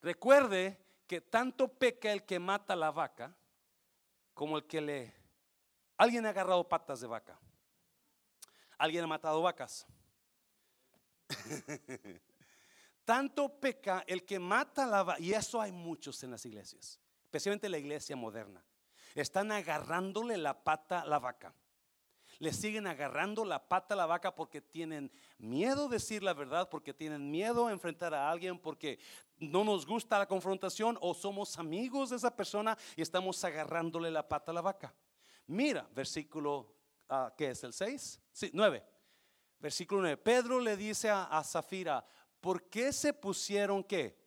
[0.01, 3.35] Recuerde que tanto peca el que mata la vaca
[4.33, 5.13] como el que le...
[5.97, 7.37] Alguien ha agarrado patas de vaca.
[8.77, 9.85] Alguien ha matado vacas.
[13.05, 17.77] Tanto peca el que mata la y eso hay muchos en las iglesias, especialmente la
[17.77, 18.63] iglesia moderna.
[19.15, 21.53] Están agarrándole la pata a la vaca.
[22.39, 26.69] Le siguen agarrando la pata a la vaca porque tienen miedo de decir la verdad,
[26.69, 28.99] porque tienen miedo a enfrentar a alguien, porque
[29.37, 34.27] no nos gusta la confrontación o somos amigos de esa persona y estamos agarrándole la
[34.27, 34.93] pata a la vaca.
[35.47, 36.75] Mira, versículo,
[37.09, 38.21] uh, ¿qué es el 6?
[38.31, 38.83] Sí, 9.
[39.61, 40.17] Versículo 9.
[40.17, 42.03] Pedro le dice a, Zafira,
[42.39, 44.17] ¿por qué se pusieron qué?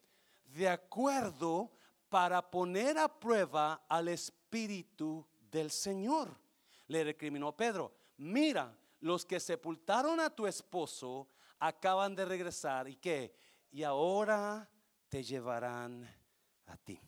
[0.44, 1.72] De acuerdo
[2.08, 6.38] para poner a prueba al Espíritu del Señor.
[6.86, 11.28] Le recriminó Pedro, mira, los que sepultaron a tu esposo
[11.58, 13.34] acaban de regresar y qué,
[13.72, 14.68] y ahora
[15.08, 16.08] te llevarán
[16.66, 17.00] a ti.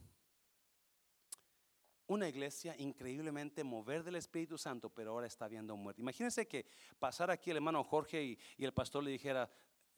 [2.09, 6.03] Una iglesia increíblemente mover del Espíritu Santo, pero ahora está viendo muerte.
[6.03, 6.67] Imagínense que
[6.99, 9.51] pasara aquí el hermano Jorge y, el pastor le dijera,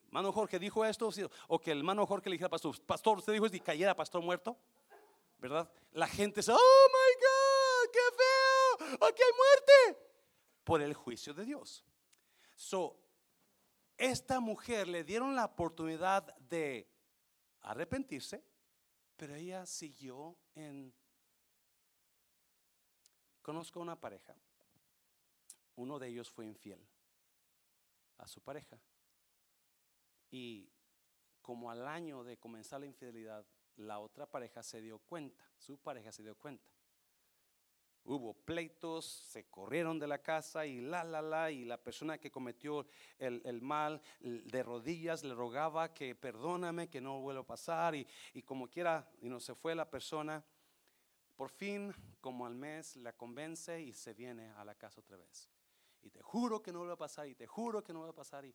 [0.07, 1.11] hermano Jorge dijo esto,
[1.49, 4.23] o que el hermano Jorge le dijera, pastor, pastor, usted dijo esto y cayera pastor
[4.23, 4.57] muerto.
[5.39, 5.71] ¿verdad?
[5.93, 10.07] La gente dice, oh my God, qué feo, aquí hay muerte.
[10.65, 11.85] Por el juicio de Dios.
[12.57, 12.99] So,
[13.97, 16.89] esta mujer le dieron la oportunidad de
[17.63, 18.45] arrepentirse,
[19.17, 20.95] pero ella siguió en...
[23.49, 24.37] Conozco una pareja,
[25.77, 26.87] uno de ellos fue infiel
[28.19, 28.79] a su pareja
[30.31, 30.69] y
[31.41, 33.47] como al año de comenzar la infidelidad,
[33.77, 36.71] la otra pareja se dio cuenta, su pareja se dio cuenta.
[38.05, 42.31] Hubo pleitos, se corrieron de la casa y la, la, la, y la persona que
[42.31, 42.87] cometió
[43.19, 48.07] el, mal de rodillas le rogaba que perdóname, que no vuelva a pasar y,
[48.45, 50.45] como quiera, y no se fue la persona.
[51.39, 55.49] Por fin, como al mes, la convence y se viene a la casa otra vez.
[56.03, 58.17] Y te juro que no vuelve a pasar, y te juro que no vuelve a
[58.17, 58.45] pasar.
[58.45, 58.53] Y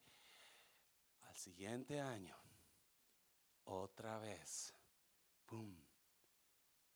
[1.21, 2.37] al siguiente año,
[3.63, 4.73] otra vez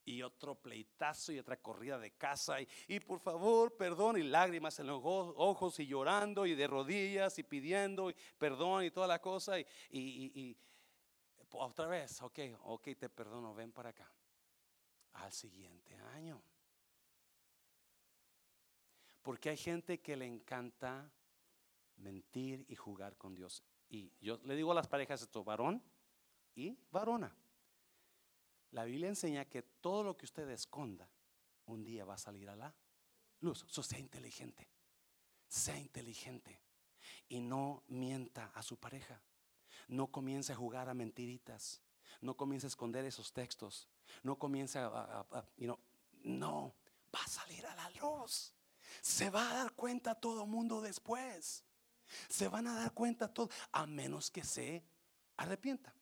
[0.03, 2.57] y otro pleitazo y otra corrida de casa.
[2.85, 7.43] Y, por favor, perdón, y lágrimas en los ojos, y llorando, y de rodillas, y
[7.43, 9.57] pidiendo perdón y toda la cosa.
[9.57, 10.57] Y, y,
[11.51, 14.11] otra vez, ok, ok, te perdono, ven para acá.
[15.17, 16.41] Al siguiente año.
[19.21, 21.11] Porque hay gente que le encanta
[21.97, 23.63] mentir y jugar con Dios.
[23.89, 25.81] Y yo le digo a las parejas esto, varón
[26.55, 27.35] y varona.
[28.71, 31.09] La Biblia enseña que todo lo que usted esconda
[31.65, 32.73] un día va a salir a la
[33.41, 33.65] luz.
[33.67, 34.67] So, sea inteligente,
[35.47, 36.59] sea inteligente
[37.29, 39.21] y no mienta a su pareja.
[39.87, 41.81] No comience a jugar a mentiritas.
[42.21, 43.87] No comience a esconder esos textos.
[44.23, 45.25] No comience a,
[46.23, 46.73] no,
[47.13, 48.53] va a salir a la luz.
[49.01, 51.63] Se va a dar cuenta todo el mundo después.
[52.29, 54.83] Se van a dar cuenta todo, a menos que se
[55.35, 55.93] arrepienta.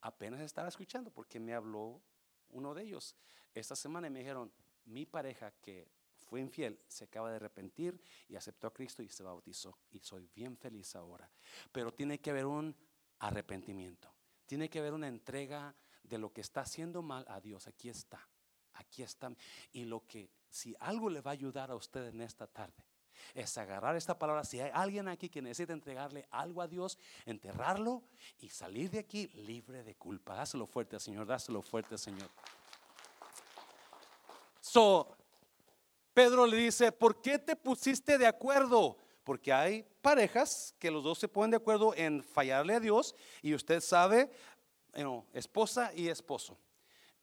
[0.00, 2.02] Apenas estaba escuchando porque me habló
[2.50, 3.16] uno de ellos
[3.54, 4.52] esta semana y me dijeron,
[4.84, 5.88] mi pareja que
[6.32, 10.28] fue infiel se acaba de arrepentir y aceptó a Cristo y se bautizó y soy
[10.34, 11.30] bien feliz ahora.
[11.70, 12.74] Pero tiene que haber un
[13.18, 14.12] arrepentimiento,
[14.46, 15.74] tiene que haber una entrega
[16.12, 17.66] de lo que está haciendo mal a Dios.
[17.66, 18.20] Aquí está,
[18.74, 19.32] aquí está.
[19.72, 22.84] Y lo que, si algo le va a ayudar a usted en esta tarde,
[23.34, 24.44] es agarrar esta palabra.
[24.44, 28.02] Si hay alguien aquí que necesita entregarle algo a Dios, enterrarlo
[28.40, 30.34] y salir de aquí libre de culpa.
[30.34, 31.26] Dáselo fuerte, Señor.
[31.26, 32.28] Dáselo fuerte, Señor.
[34.60, 35.16] So,
[36.12, 38.98] Pedro le dice, ¿por qué te pusiste de acuerdo?
[39.24, 43.54] Porque hay parejas que los dos se ponen de acuerdo en fallarle a Dios y
[43.54, 44.30] usted sabe,
[45.32, 46.58] esposa y esposo.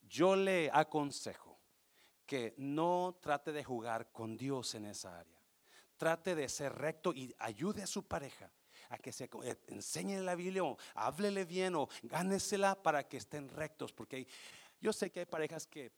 [0.07, 1.59] Yo le aconsejo
[2.25, 5.39] que no trate de jugar con Dios en esa área
[5.99, 8.49] trate de ser recto y ayude a su pareja
[8.89, 13.49] a que se eh, enseñe la Biblia o háblele bien o gánesela para que estén
[13.49, 13.93] rectos.
[13.93, 14.25] Porque
[14.79, 15.91] yo sé que hay parejas que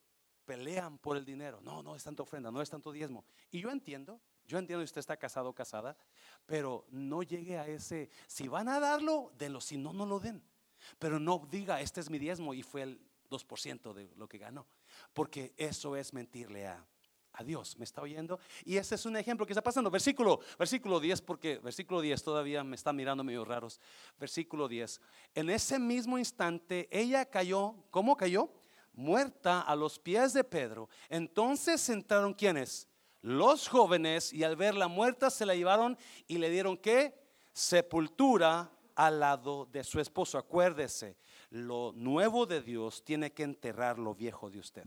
[0.43, 1.61] pelean por el dinero.
[1.61, 3.24] No, no es tanto ofrenda, no es tanto diezmo.
[3.51, 5.95] Y yo entiendo, yo entiendo que usted está casado o casada,
[6.47, 10.43] pero no llegue a ese, si van a darlo, denlo, si no, no lo den.
[10.99, 14.67] Pero no diga, este es mi diezmo y fue el 2% de lo que ganó.
[15.13, 16.86] Porque eso es mentirle a,
[17.34, 17.77] a Dios.
[17.77, 18.39] ¿Me está oyendo?
[18.65, 19.89] Y ese es un ejemplo que está pasando.
[19.89, 23.79] Versículo, versículo 10, porque versículo 10 todavía me está mirando medio raros.
[24.19, 25.01] Versículo 10.
[25.36, 28.51] En ese mismo instante ella cayó, ¿cómo cayó?
[28.93, 30.89] Muerta a los pies de Pedro.
[31.09, 32.88] Entonces entraron quienes?
[33.21, 37.21] Los jóvenes y al verla muerta se la llevaron y le dieron qué?
[37.53, 40.37] Sepultura al lado de su esposo.
[40.37, 41.17] Acuérdese,
[41.49, 44.85] lo nuevo de Dios tiene que enterrar lo viejo de usted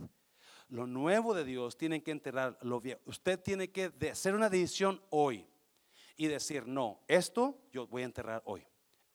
[0.69, 3.01] lo nuevo de Dios, tienen que enterrar lo viejo.
[3.07, 5.47] Usted tiene que hacer una decisión hoy
[6.17, 8.67] y decir, no, esto yo voy a enterrar hoy.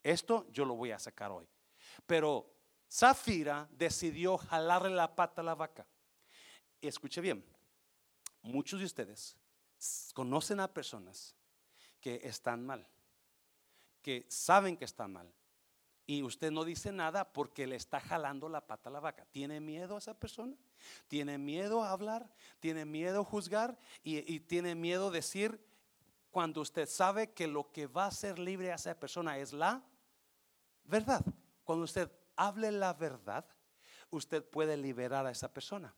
[0.04, 1.48] Esto yo lo voy a sacar hoy.
[2.06, 2.50] Pero
[2.90, 5.86] Zafira decidió jalarle la pata a la vaca.
[6.82, 7.44] Escuche bien,
[8.42, 9.36] muchos de ustedes
[10.14, 11.36] conocen a personas
[12.00, 12.88] que están mal,
[14.28, 15.34] saben que están mal.
[16.06, 19.26] Y usted no dice nada porque le está jalando la pata a la vaca.
[19.32, 20.56] ¿Tiene miedo a esa persona?
[21.08, 22.34] ¿Tiene miedo a hablar?
[22.60, 23.78] ¿Tiene miedo a juzgar?
[24.04, 25.64] Y, y tiene miedo a decir
[26.32, 29.84] cuando usted sabe que lo que va a ser libre a esa persona es la
[30.84, 31.24] verdad.
[31.64, 33.46] Cuando usted hable la verdad,
[34.10, 35.94] usted puede liberar a esa persona.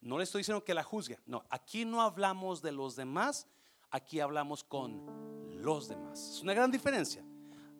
[0.00, 1.20] No le estoy diciendo que la juzgue.
[1.26, 3.46] No, aquí no hablamos de los demás,
[3.90, 5.04] aquí hablamos con
[5.62, 6.36] los demás.
[6.36, 7.24] Es una gran diferencia.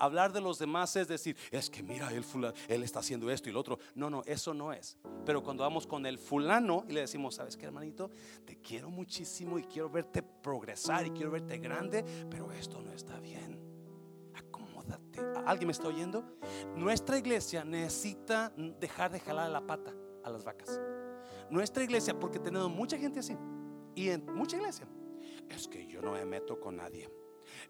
[0.02, 2.24] Hablar de los demás es decir, es que mira, él,
[2.68, 3.78] él está haciendo esto y lo otro.
[3.94, 4.98] No, no, eso no es.
[5.24, 8.10] Pero cuando vamos con el fulano y le decimos, ¿sabes qué, hermanito?
[8.44, 13.20] Te quiero muchísimo y quiero verte progresar y quiero verte grande, pero esto no está
[13.20, 13.60] bien.
[14.34, 15.20] Acomódate.
[15.46, 16.24] ¿Alguien me está oyendo?
[16.74, 19.94] Nuestra iglesia necesita dejar de jalar la pata
[20.24, 20.80] a las vacas
[21.52, 23.36] nuestra iglesia, porque tenemos mucha gente así,
[23.94, 24.86] y en mucha iglesia,
[25.50, 27.10] es que yo no me meto con nadie,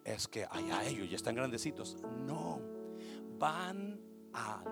[0.05, 1.97] es que allá ellos ya están grandecitos.
[2.27, 2.61] No,
[3.39, 4.01] van
[4.33, 4.63] a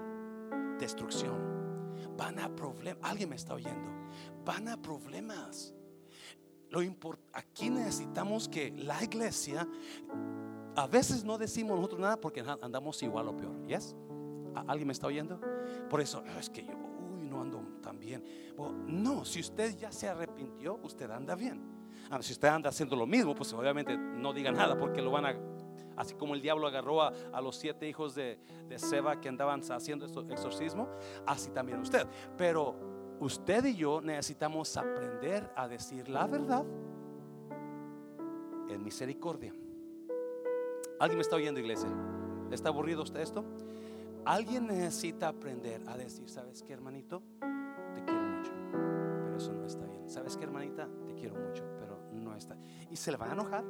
[0.79, 3.03] destrucción, van a problemas.
[3.11, 3.91] Alguien me está oyendo,
[4.45, 5.75] van a problemas.
[6.71, 6.81] Lo
[7.33, 9.69] aquí necesitamos que la iglesia,
[10.77, 13.67] a veces no decimos nosotros nada porque andamos igual o peor.
[13.67, 13.97] ¿Yes?
[14.55, 15.41] ¿Alguien me está oyendo?
[15.89, 16.73] Por eso, es que yo,
[17.29, 18.25] no ando tan bien.
[18.87, 21.80] no, si usted ya se arrepintió, usted anda bien.
[22.11, 25.27] Ah, si usted anda haciendo lo mismo, pues obviamente no diga nada porque lo van
[25.27, 25.37] a...
[25.97, 28.39] Así como el diablo agarró a, los siete hijos de,
[28.69, 30.89] de, Seba que andaban haciendo exorcismo,
[31.27, 32.07] así también usted.
[32.37, 32.75] Pero
[33.21, 36.65] usted y yo necesitamos aprender a decir la verdad
[38.69, 39.53] en misericordia.
[40.99, 41.91] ¿Alguien me está oyendo, iglesia?
[42.51, 43.45] ¿Está aburrido usted esto?
[44.25, 47.23] Alguien necesita aprender a decir, ¿sabes qué, hermanito?
[47.95, 48.53] Te quiero mucho,
[49.25, 50.09] pero eso no está bien.
[50.09, 50.89] ¿Sabes qué, hermanita?
[51.07, 51.65] Te quiero mucho,
[52.91, 53.65] Y se le van a enojar,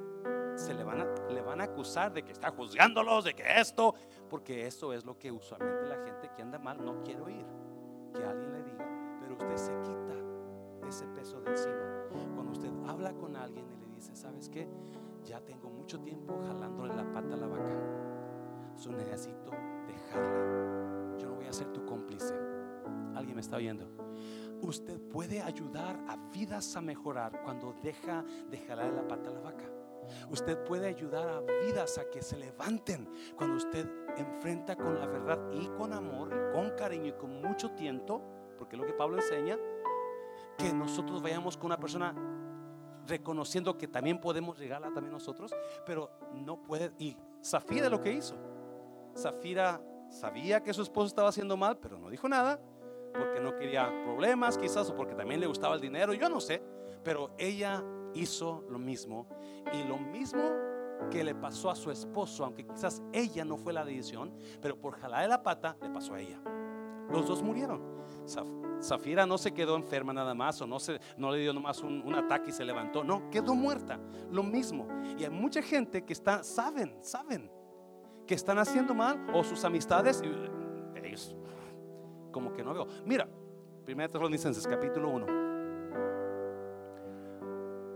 [0.55, 3.95] se le van a, le van a acusar de que está juzgándolos, de que esto,
[4.29, 7.47] porque eso es lo que usualmente la gente que anda mal no quiere oír.
[8.15, 12.07] Que alguien le diga, pero usted se quita ese peso de encima.
[12.35, 14.69] Cuando usted habla con alguien y le dice, ¿sabes qué?
[15.25, 17.71] Ya tengo mucho tiempo jalándole la pata a la vaca.
[18.75, 19.51] Eso necesito
[21.19, 22.35] yo no voy a ser tu cómplice.
[23.15, 23.87] ¿Alguien me está oyendo?
[24.63, 29.41] Usted puede ayudar a vidas a mejorar cuando deja de jalar la pata a la
[29.41, 29.65] vaca.
[30.31, 35.39] Usted puede ayudar a vidas a que se levanten cuando usted enfrenta con la verdad
[35.53, 38.23] y con amor y con cariño y con mucho tiento,
[38.59, 39.59] porque es lo que Pablo enseña,
[40.59, 42.15] que nosotros vayamos con una persona
[43.07, 45.55] reconociendo que también podemos llegarla también nosotros,
[45.87, 46.93] pero no puede.
[46.99, 48.37] Y Zafira lo que hizo.
[49.17, 52.61] Zafira sabía que su esposo estaba haciendo mal, pero no dijo nada,
[53.13, 56.63] porque no quería problemas quizás, o porque también le gustaba el dinero, yo no sé,
[57.03, 57.83] pero ella
[58.15, 59.29] hizo lo mismo
[59.73, 60.43] y lo mismo
[61.11, 64.99] que le pasó a su esposo, aunque quizás ella no fue la decisión, pero por
[64.99, 66.41] jalar la pata le pasó a ella.
[67.11, 68.01] Los dos murieron.
[68.83, 72.03] Zafira no se quedó enferma nada más o no, se, no le dio nomás un,
[72.03, 73.03] un, ataque y se levantó.
[73.03, 73.99] No, quedó muerta.
[74.31, 74.87] Lo mismo.
[75.19, 77.51] Y hay mucha gente que está, saben, saben
[78.27, 80.23] que están haciendo mal o sus amistades,
[81.03, 81.37] ellos
[82.31, 82.87] como que no veo.
[83.05, 83.29] Mira,
[83.87, 85.27] 1 Tesalonicenses capítulo 1.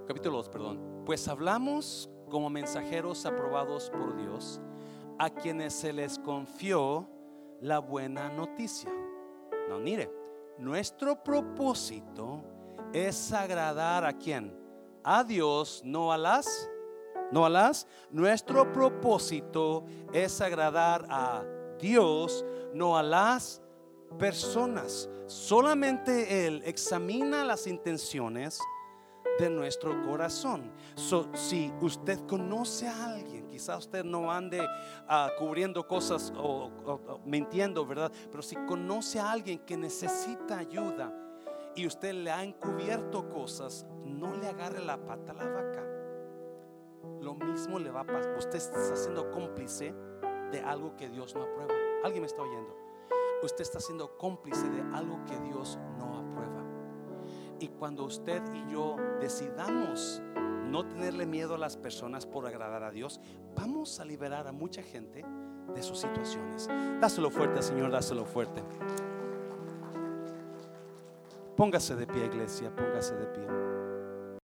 [0.07, 1.03] Capítulo 2, perdón.
[1.07, 4.61] Pues hablamos como mensajeros aprobados por Dios,
[5.19, 7.09] a quienes se les confió
[7.61, 8.91] la buena noticia.
[9.69, 10.11] No, mire,
[10.59, 12.43] nuestro propósito
[12.93, 14.57] es agradar a quién?
[15.03, 16.19] A Dios, no a
[17.31, 17.87] no a las.
[18.11, 21.45] Nuestro propósito es agradar a
[21.79, 23.61] Dios, no a las
[24.19, 25.09] personas.
[25.27, 28.61] Solamente Él examina las intenciones
[29.39, 30.73] de nuestro corazón.
[31.35, 34.61] si usted conoce a alguien, quizás usted no ande
[35.09, 36.71] ah, cubriendo cosas o,
[37.25, 38.13] mintiendo, ¿verdad?
[38.31, 41.13] Pero si conoce a alguien que necesita ayuda
[41.75, 45.95] y usted le ha encubierto cosas, no le agarre la pata a la vaca
[47.25, 48.37] lo mismo le va a pasar.
[48.37, 49.95] Usted está siendo cómplice
[50.53, 51.73] de algo que Dios no aprueba.
[52.05, 52.84] ¿Alguien me está oyendo?
[53.43, 56.65] Usted está siendo cómplice de algo que Dios no aprueba.
[57.61, 60.23] Y cuando usted y yo decidamos
[60.71, 63.21] no tenerle miedo a las personas por agradar a Dios,
[63.55, 65.25] vamos a liberar a mucha gente
[65.75, 66.69] de sus situaciones.
[67.01, 68.63] Dáselo fuerte, Señor, dáselo fuerte.
[71.57, 73.74] Póngase de pie, iglesia, póngase de pie.